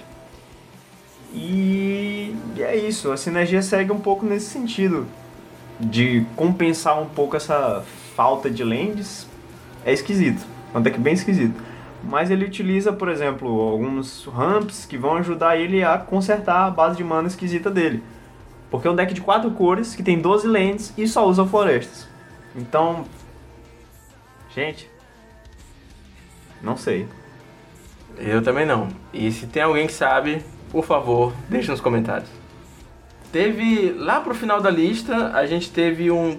E 1.34 2.36
é 2.58 2.76
isso, 2.76 3.12
a 3.12 3.18
sinergia 3.18 3.62
segue 3.62 3.92
um 3.92 4.00
pouco 4.00 4.26
nesse 4.26 4.48
sentido 4.48 5.08
de 5.80 6.26
compensar 6.36 7.00
um 7.02 7.06
pouco 7.08 7.36
essa 7.36 7.84
falta 8.16 8.50
de 8.50 8.64
lands. 8.64 9.28
É 9.86 9.94
esquisito, 9.94 10.46
é 10.74 10.78
um 10.78 10.82
deck 10.82 11.00
bem 11.00 11.14
esquisito. 11.14 11.62
Mas 12.04 12.32
ele 12.32 12.46
utiliza, 12.46 12.94
por 12.94 13.10
exemplo, 13.10 13.48
alguns 13.62 14.26
ramps 14.26 14.86
que 14.86 14.98
vão 14.98 15.18
ajudar 15.18 15.58
ele 15.58 15.84
a 15.84 15.98
consertar 15.98 16.66
a 16.66 16.70
base 16.72 16.98
de 16.98 17.04
mana 17.04 17.28
esquisita 17.28 17.70
dele. 17.70 18.04
Porque 18.72 18.88
é 18.88 18.92
um 18.92 18.96
deck 18.96 19.14
de 19.14 19.22
quatro 19.22 19.52
cores 19.52 19.96
que 19.96 20.04
tem 20.04 20.20
12 20.20 20.48
lands 20.48 20.94
e 20.98 21.08
só 21.08 21.28
usa 21.28 21.46
florestas. 21.46 22.08
Então, 22.56 23.06
gente, 24.56 24.90
não 26.62 26.78
sei. 26.78 27.08
Eu 28.18 28.42
também 28.42 28.66
não. 28.66 28.90
E 29.14 29.32
se 29.32 29.48
tem 29.48 29.64
alguém 29.64 29.88
que 29.88 29.94
sabe, 29.94 30.44
por 30.72 30.86
favor, 30.86 31.34
deixe 31.50 31.70
nos 31.70 31.82
comentários. 31.82 32.30
Teve, 33.32 33.94
lá 33.98 34.20
pro 34.22 34.34
final 34.34 34.62
da 34.62 34.70
lista, 34.70 35.32
a 35.34 35.46
gente 35.46 35.70
teve 35.70 36.10
um 36.10 36.38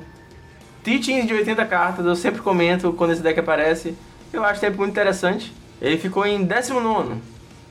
Teachings 0.83 1.27
de 1.27 1.35
80 1.35 1.65
cartas, 1.67 2.07
eu 2.07 2.17
sempre 2.17 2.41
comento 2.41 2.93
quando 2.93 3.13
esse 3.13 3.23
deck 3.23 3.39
aparece. 3.39 3.95
Eu 4.33 4.45
acho 4.45 4.61
sempre 4.61 4.79
muito 4.79 4.91
interessante. 4.91 5.53
Ele 5.81 5.99
ficou 5.99 6.27
em 6.27 6.43
19. 6.43 7.17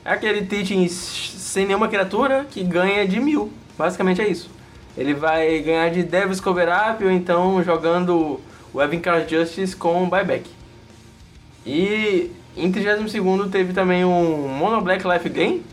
É 0.05 0.11
aquele 0.11 0.45
Teachings 0.45 0.91
sem 0.91 1.65
nenhuma 1.65 1.87
criatura 1.87 2.45
que 2.49 2.63
ganha 2.63 3.07
de 3.07 3.19
mil. 3.19 3.51
Basicamente 3.77 4.21
é 4.21 4.27
isso. 4.27 4.49
Ele 4.97 5.13
vai 5.13 5.59
ganhar 5.59 5.89
de 5.89 6.03
Devil's 6.03 6.39
Cover 6.39 6.67
Up 6.67 7.03
ou 7.03 7.11
então 7.11 7.63
jogando 7.63 8.39
o 8.73 8.81
Evan 8.81 8.99
Card 8.99 9.33
Justice 9.33 9.75
com 9.75 10.07
buyback. 10.09 10.49
E 11.65 12.31
em 12.55 12.71
32 12.71 13.11
teve 13.51 13.73
também 13.73 14.03
um 14.05 14.47
Mono 14.47 14.81
Black 14.81 15.07
Life 15.07 15.29
Gain, 15.29 15.63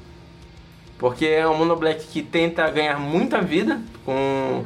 porque 0.98 1.26
é 1.26 1.46
um 1.46 1.56
Mono 1.56 1.76
Black 1.76 2.06
que 2.06 2.22
tenta 2.22 2.68
ganhar 2.70 2.98
muita 2.98 3.40
vida 3.40 3.80
com 4.04 4.64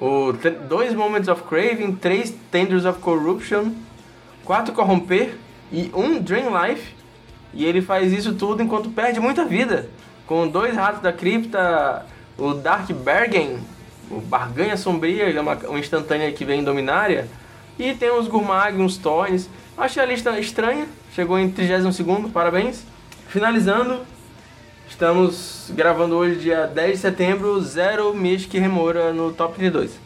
o 0.00 0.32
dois 0.68 0.94
Moments 0.94 1.28
of 1.28 1.42
Craving, 1.42 1.96
três 1.96 2.34
Tenders 2.50 2.84
of 2.84 3.00
Corruption, 3.00 3.72
quatro 4.44 4.72
Corromper 4.72 5.36
e 5.72 5.90
um 5.94 6.20
Drain 6.20 6.46
Life. 6.48 6.94
E 7.54 7.64
ele 7.64 7.80
faz 7.80 8.12
isso 8.12 8.34
tudo 8.34 8.62
enquanto 8.62 8.90
perde 8.90 9.20
muita 9.20 9.44
vida. 9.44 9.88
Com 10.26 10.46
dois 10.46 10.76
Ratos 10.76 11.00
da 11.00 11.12
Cripta, 11.12 12.04
o 12.36 12.54
Dark 12.54 12.90
Bergen, 12.92 13.58
o 14.10 14.20
Barganha 14.20 14.76
Sombria, 14.76 15.30
é 15.30 15.40
uma, 15.40 15.54
uma 15.54 15.78
instantânea 15.78 16.30
que 16.32 16.44
vem 16.44 16.60
em 16.60 16.64
Dominária. 16.64 17.28
E 17.78 17.94
tem 17.94 18.10
os 18.10 18.28
Gurmag, 18.28 18.76
uns 18.80 18.96
Tornes. 18.96 19.48
Achei 19.76 20.02
a 20.02 20.06
lista 20.06 20.38
estranha, 20.38 20.86
chegou 21.14 21.38
em 21.38 21.50
32 21.50 21.96
parabéns. 22.32 22.84
Finalizando, 23.28 24.00
estamos 24.88 25.70
gravando 25.74 26.16
hoje, 26.16 26.40
dia 26.40 26.66
10 26.66 26.92
de 26.92 26.98
setembro, 26.98 27.60
zero 27.60 28.14
Mystic 28.14 28.54
Remora 28.54 29.12
no 29.12 29.32
top 29.32 29.54
32. 29.54 29.98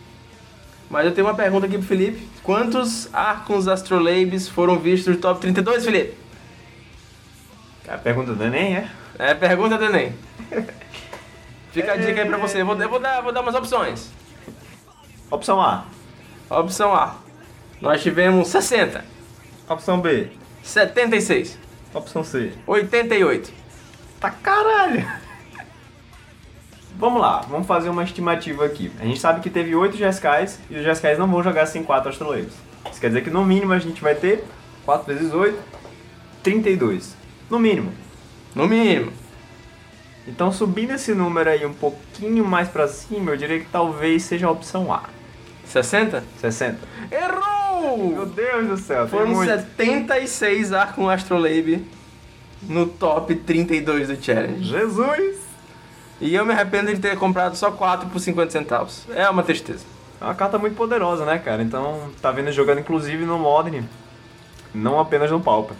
Mas 0.90 1.07
eu 1.07 1.12
tenho 1.12 1.27
uma 1.27 1.35
pergunta 1.35 1.66
aqui 1.66 1.79
pro 1.79 1.87
Felipe. 1.87 2.29
Quantos 2.42 3.09
Arcons 3.14 3.68
Astrolabes 3.68 4.49
foram 4.49 4.79
vistos 4.79 5.14
no 5.14 5.21
top 5.21 5.40
32, 5.40 5.85
Felipe? 5.85 6.14
A 7.88 7.97
pergunta 7.97 8.35
do 8.35 8.45
Enem, 8.45 8.77
é? 8.77 8.90
É 9.18 9.31
a 9.31 9.35
pergunta 9.35 9.79
do 9.79 9.85
Enem. 9.85 10.14
Fica 11.73 11.92
a 11.92 11.97
dica 11.97 12.21
aí 12.21 12.29
pra 12.29 12.37
você. 12.37 12.61
Eu 12.61 12.66
vou, 12.66 12.77
eu 12.81 12.88
vou, 12.88 13.01
dar, 13.01 13.23
vou 13.23 13.33
dar 13.33 13.40
umas 13.40 13.55
opções. 13.55 14.11
Opção 15.31 15.61
A. 15.61 15.87
Opção 16.51 16.95
A. 16.95 17.16
Nós 17.81 18.03
tivemos 18.03 18.49
60. 18.49 19.03
Opção 19.68 20.01
B. 20.01 20.29
76. 20.62 21.59
Opção 21.95 22.23
C. 22.23 22.53
88. 22.66 23.62
Tá 24.22 24.30
caralho! 24.30 25.04
Vamos 26.96 27.20
lá, 27.20 27.40
vamos 27.48 27.66
fazer 27.66 27.88
uma 27.88 28.04
estimativa 28.04 28.64
aqui. 28.64 28.92
A 29.00 29.04
gente 29.04 29.18
sabe 29.18 29.40
que 29.40 29.50
teve 29.50 29.74
8 29.74 29.96
Jeskais 29.96 30.61
e 30.70 30.76
os 30.76 30.85
Jeskais 30.85 31.18
não 31.18 31.26
vão 31.26 31.42
jogar 31.42 31.66
sem 31.66 31.82
4 31.82 32.08
Astrolabes. 32.08 32.54
Isso 32.88 33.00
quer 33.00 33.08
dizer 33.08 33.24
que 33.24 33.30
no 33.30 33.44
mínimo 33.44 33.72
a 33.72 33.80
gente 33.80 34.00
vai 34.00 34.14
ter 34.14 34.44
4 34.85 35.12
vezes 35.12 35.35
8, 35.35 35.58
32. 36.40 37.16
No 37.50 37.58
mínimo. 37.58 37.92
No 38.54 38.68
mínimo. 38.68 39.12
Então 40.28 40.52
subindo 40.52 40.92
esse 40.92 41.12
número 41.12 41.50
aí 41.50 41.66
um 41.66 41.74
pouquinho 41.74 42.44
mais 42.44 42.68
pra 42.68 42.87
cima, 42.87 43.32
eu 43.32 43.37
diria 43.37 43.58
que 43.58 43.66
talvez 43.72 44.22
seja 44.22 44.46
a 44.46 44.52
opção 44.52 44.92
A. 44.92 45.02
60? 45.66 46.22
60. 46.40 46.78
Errou! 47.11 48.11
Meu 48.11 48.26
Deus 48.26 48.68
do 48.68 48.76
céu, 48.76 49.08
Foram 49.08 49.26
muito. 49.26 49.50
76 49.50 50.72
Arcon 50.72 51.11
Astrolabe 51.11 51.85
no 52.62 52.87
top 52.87 53.35
32 53.35 54.09
do 54.09 54.22
Challenge. 54.22 54.64
Jesus! 54.64 55.40
E 56.20 56.35
eu 56.35 56.46
me 56.46 56.53
arrependo 56.53 56.94
de 56.94 57.01
ter 57.01 57.18
comprado 57.18 57.57
só 57.57 57.70
4 57.70 58.09
por 58.09 58.20
50 58.20 58.51
centavos. 58.51 59.07
É 59.14 59.29
uma 59.29 59.42
tristeza. 59.42 59.85
É 60.20 60.25
uma 60.25 60.35
carta 60.35 60.57
muito 60.57 60.77
poderosa, 60.77 61.25
né, 61.25 61.38
cara? 61.38 61.62
Então, 61.62 62.11
tá 62.20 62.31
vendo 62.31 62.53
jogando 62.53 62.79
inclusive 62.79 63.25
no 63.25 63.38
Modern, 63.38 63.85
não 64.72 65.01
apenas 65.01 65.31
no 65.31 65.40
Pauper. 65.40 65.77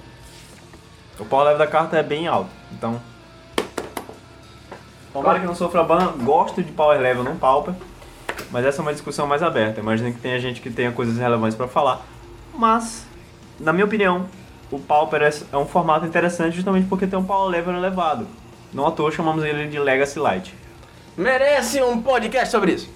O 1.19 1.25
power 1.25 1.45
level 1.45 1.59
da 1.59 1.67
carta 1.67 1.97
é 1.97 2.03
bem 2.03 2.27
alto, 2.27 2.51
então... 2.73 3.01
Tomara 5.13 5.39
que 5.39 5.47
não 5.47 5.55
sofra 5.55 5.85
ban, 5.85 6.15
gosto 6.25 6.63
de 6.63 6.73
power 6.73 6.99
level 6.99 7.23
no 7.23 7.37
Pauper, 7.37 7.75
mas 8.51 8.65
essa 8.65 8.81
é 8.81 8.83
uma 8.83 8.93
discussão 8.93 9.27
mais 9.27 9.43
aberta. 9.43 9.79
Imagino 9.79 10.13
que 10.13 10.19
tenha 10.19 10.41
gente 10.41 10.61
que 10.61 10.71
tenha 10.71 10.91
coisas 10.91 11.19
relevantes 11.19 11.57
pra 11.57 11.69
falar. 11.69 12.01
Mas, 12.53 13.07
na 13.61 13.73
minha 13.73 13.85
opinião, 13.85 14.27
o 14.73 14.79
Pauper 14.79 15.23
é 15.23 15.31
é 15.53 15.57
um 15.57 15.67
formato 15.67 16.07
interessante 16.07 16.57
justamente 16.57 16.89
porque 16.89 17.07
tem 17.07 17.19
um 17.19 17.25
power 17.25 17.51
level 17.51 17.77
elevado. 17.77 18.27
Não 18.73 18.87
à 18.87 18.91
toa 18.91 19.13
chamamos 19.13 19.45
ele 19.45 19.69
de 19.69 19.79
Legacy 19.79 20.19
Light. 20.19 20.55
Merece 21.17 21.83
um 21.83 22.01
podcast 22.01 22.51
sobre 22.51 22.73
isso. 22.73 22.91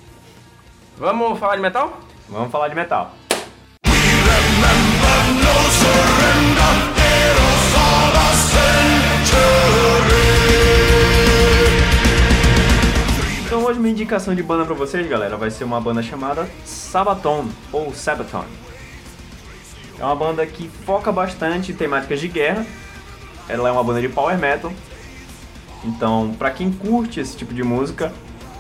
Vamos 0.97 1.39
falar 1.39 1.57
de 1.57 1.63
metal? 1.63 2.01
Vamos 2.29 2.51
falar 2.51 2.69
de 2.69 2.75
metal. 2.75 3.13
Então 13.45 13.63
hoje 13.65 13.79
minha 13.79 13.93
indicação 13.93 14.35
de 14.35 14.43
banda 14.43 14.65
pra 14.65 14.75
vocês, 14.75 15.07
galera, 15.07 15.37
vai 15.37 15.51
ser 15.51 15.65
uma 15.65 15.81
banda 15.81 16.03
chamada 16.03 16.49
Sabaton 16.65 17.47
ou 17.71 17.93
Sabaton. 17.95 18.66
É 19.99 20.05
uma 20.05 20.15
banda 20.15 20.47
que 20.47 20.69
foca 20.85 21.11
bastante 21.11 21.73
em 21.73 21.75
temáticas 21.75 22.21
de 22.21 22.29
guerra. 22.29 22.67
Ela 23.49 23.69
é 23.69 23.73
uma 23.73 23.83
banda 23.85 24.01
de 24.01 24.09
power 24.09 24.37
metal. 24.39 24.73
Então, 25.85 26.35
pra 26.39 26.51
quem 26.51 26.71
curte 26.73 27.21
esse 27.21 27.37
tipo 27.37 27.55
de 27.55 27.63
música, 27.63 28.13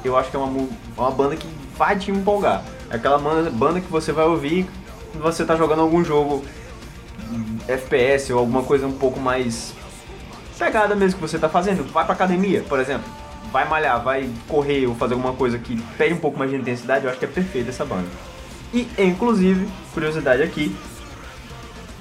eu 0.05 0.17
acho 0.17 0.31
que 0.31 0.37
é 0.37 0.39
uma, 0.39 0.47
mu- 0.49 0.69
uma 0.97 1.11
banda 1.11 1.37
que 1.37 1.47
vai 1.77 1.99
te 1.99 2.11
empolgar. 2.11 2.63
É 2.91 2.97
aquela 2.97 3.19
banda 3.19 3.81
que 3.81 3.91
você 3.91 4.13
vai 4.13 4.25
ouvir 4.25 4.67
quando 5.13 5.23
você 5.23 5.45
tá 5.45 5.57
jogando 5.57 5.81
algum 5.83 6.05
jogo 6.05 6.45
hum, 7.31 7.59
FPS 7.67 8.33
ou 8.33 8.39
alguma 8.39 8.63
coisa 8.63 8.87
um 8.87 8.93
pouco 8.93 9.19
mais 9.19 9.75
pegada 10.59 10.95
mesmo 10.95 11.21
que 11.21 11.27
você 11.29 11.39
tá 11.39 11.49
fazendo. 11.49 11.85
Vai 11.93 12.05
pra 12.05 12.15
academia, 12.15 12.63
por 12.63 12.79
exemplo. 12.79 13.05
Vai 13.53 13.69
malhar, 13.69 14.03
vai 14.03 14.31
correr 14.49 14.87
ou 14.87 14.95
fazer 14.95 15.15
alguma 15.15 15.33
coisa 15.35 15.59
que 15.59 15.77
pede 15.99 16.15
um 16.15 16.19
pouco 16.19 16.39
mais 16.39 16.51
de 16.51 16.57
intensidade, 16.57 17.05
eu 17.05 17.11
acho 17.11 17.19
que 17.19 17.25
é 17.25 17.29
perfeita 17.29 17.71
essa 17.71 17.85
banda. 17.85 18.07
E, 18.73 18.89
inclusive, 18.99 19.67
curiosidade 19.95 20.43
aqui, 20.43 20.75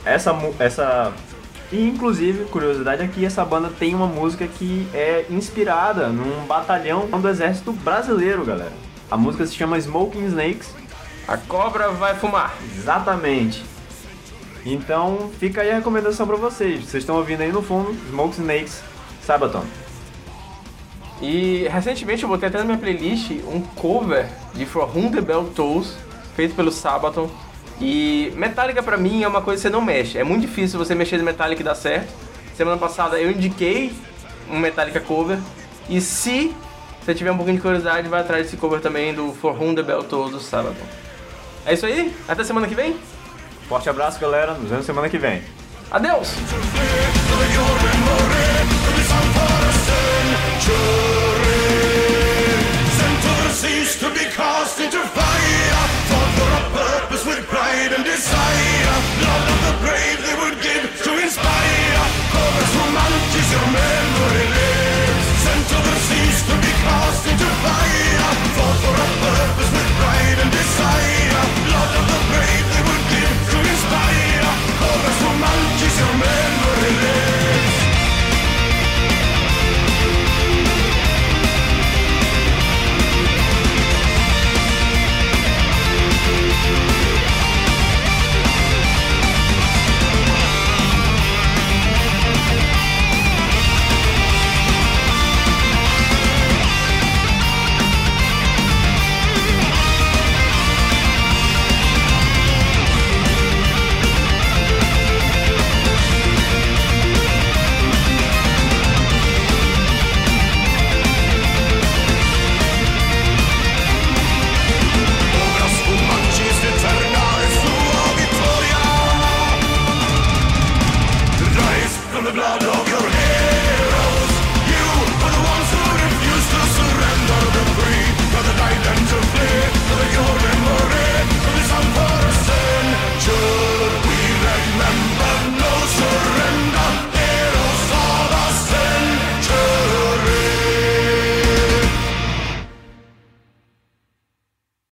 essa, 0.05 0.33
essa 0.59 1.13
e 1.71 1.89
inclusive, 1.89 2.45
curiosidade 2.45 3.01
aqui, 3.01 3.25
essa 3.25 3.43
banda 3.43 3.69
tem 3.69 3.95
uma 3.95 4.07
música 4.07 4.47
que 4.47 4.87
é 4.93 5.25
inspirada 5.29 6.09
num 6.09 6.45
batalhão 6.45 7.07
do 7.07 7.27
exército 7.27 7.73
brasileiro, 7.73 8.45
galera. 8.45 8.71
A 9.09 9.17
música 9.17 9.45
se 9.45 9.55
chama 9.55 9.77
Smoking 9.77 10.25
Snakes. 10.27 10.73
A 11.27 11.37
cobra 11.37 11.89
vai 11.89 12.15
fumar. 12.15 12.55
Exatamente. 12.77 13.63
Então, 14.65 15.29
fica 15.39 15.61
aí 15.61 15.71
a 15.71 15.75
recomendação 15.75 16.25
pra 16.25 16.35
vocês. 16.35 16.85
Vocês 16.85 17.03
estão 17.03 17.17
ouvindo 17.17 17.41
aí 17.41 17.51
no 17.51 17.61
fundo, 17.61 17.95
Smoke 18.09 18.35
Snakes, 18.35 18.81
Sabaton. 19.21 19.63
E 21.21 21.67
recentemente 21.69 22.23
eu 22.23 22.29
botei 22.29 22.49
até 22.49 22.57
na 22.59 22.65
minha 22.65 22.77
playlist 22.77 23.31
um 23.47 23.61
cover 23.61 24.27
de 24.53 24.65
For 24.65 24.89
Whom 24.95 25.11
the 25.11 25.21
Bell 25.21 25.45
Tolls, 25.55 25.95
feito 26.35 26.55
pelo 26.55 26.71
Sabaton. 26.71 27.29
E 27.79 28.31
Metallica 28.35 28.81
pra 28.81 28.97
mim 28.97 29.23
é 29.23 29.27
uma 29.27 29.41
coisa 29.41 29.61
que 29.61 29.67
você 29.67 29.69
não 29.69 29.81
mexe. 29.81 30.17
É 30.17 30.23
muito 30.23 30.41
difícil 30.41 30.79
você 30.79 30.95
mexer 30.95 31.17
no 31.17 31.23
Metallica 31.23 31.61
e 31.61 31.65
dar 31.65 31.75
certo. 31.75 32.13
Semana 32.55 32.77
passada 32.77 33.19
eu 33.19 33.31
indiquei 33.31 33.93
um 34.49 34.59
Metallica 34.59 34.99
cover. 34.99 35.37
E 35.89 35.99
se 35.99 36.55
você 37.03 37.13
tiver 37.13 37.31
um 37.31 37.37
pouquinho 37.37 37.57
de 37.57 37.61
curiosidade, 37.61 38.07
vai 38.07 38.21
atrás 38.21 38.45
desse 38.45 38.57
cover 38.57 38.79
também 38.79 39.13
do 39.13 39.33
For 39.33 39.61
Whom 39.61 39.75
the 39.75 39.83
Bell 39.83 40.03
Tolls 40.03 40.31
do 40.31 40.39
Sabaton. 40.39 40.85
É 41.65 41.73
isso 41.73 41.85
aí? 41.85 42.15
Até 42.27 42.43
semana 42.43 42.67
que 42.67 42.75
vem? 42.75 42.95
Forte 43.67 43.89
abraço, 43.89 44.19
galera. 44.19 44.53
Nos 44.53 44.69
vemos 44.69 44.85
semana 44.85 45.09
que 45.09 45.17
vem. 45.17 45.41
Adeus! 45.91 46.29
Centaur 52.97 53.51
seems 53.51 53.95
to 53.99 54.09
be 54.11 54.25
cast 54.35 54.79
into 54.79 54.99
fire 54.99 55.95
for 56.07 56.75
with 56.75 56.84
pride 57.65 57.93
and 57.97 58.05
desire. 58.05 58.95
Blood 59.19 59.45
of 59.53 59.59
the 59.65 59.73
brave 59.83 60.19
they 60.25 60.35
would 60.41 60.57
give 60.61 60.85
to 61.05 61.11
inspire. 61.25 62.01
For 62.33 62.49
as 62.61 62.71
romantic 62.77 63.45
your 63.53 63.67
memory 63.79 64.45
lives. 64.55 65.25
Sent 65.43 65.63
to 65.71 65.77
the 65.87 65.95
seas 66.07 66.39
to 66.49 66.55
be 66.63 66.71
cast 66.85 67.23
into 67.31 67.49
fire. 67.65 68.29
Fought 68.55 68.77
for 68.83 68.95
a 69.05 69.07
purpose 69.25 69.71
with 69.77 69.89
pride 69.99 70.37
and 70.43 70.51
desire. 70.59 71.43
Blood 71.67 71.91
of 71.99 72.05
the 72.11 72.19
brave 72.29 72.84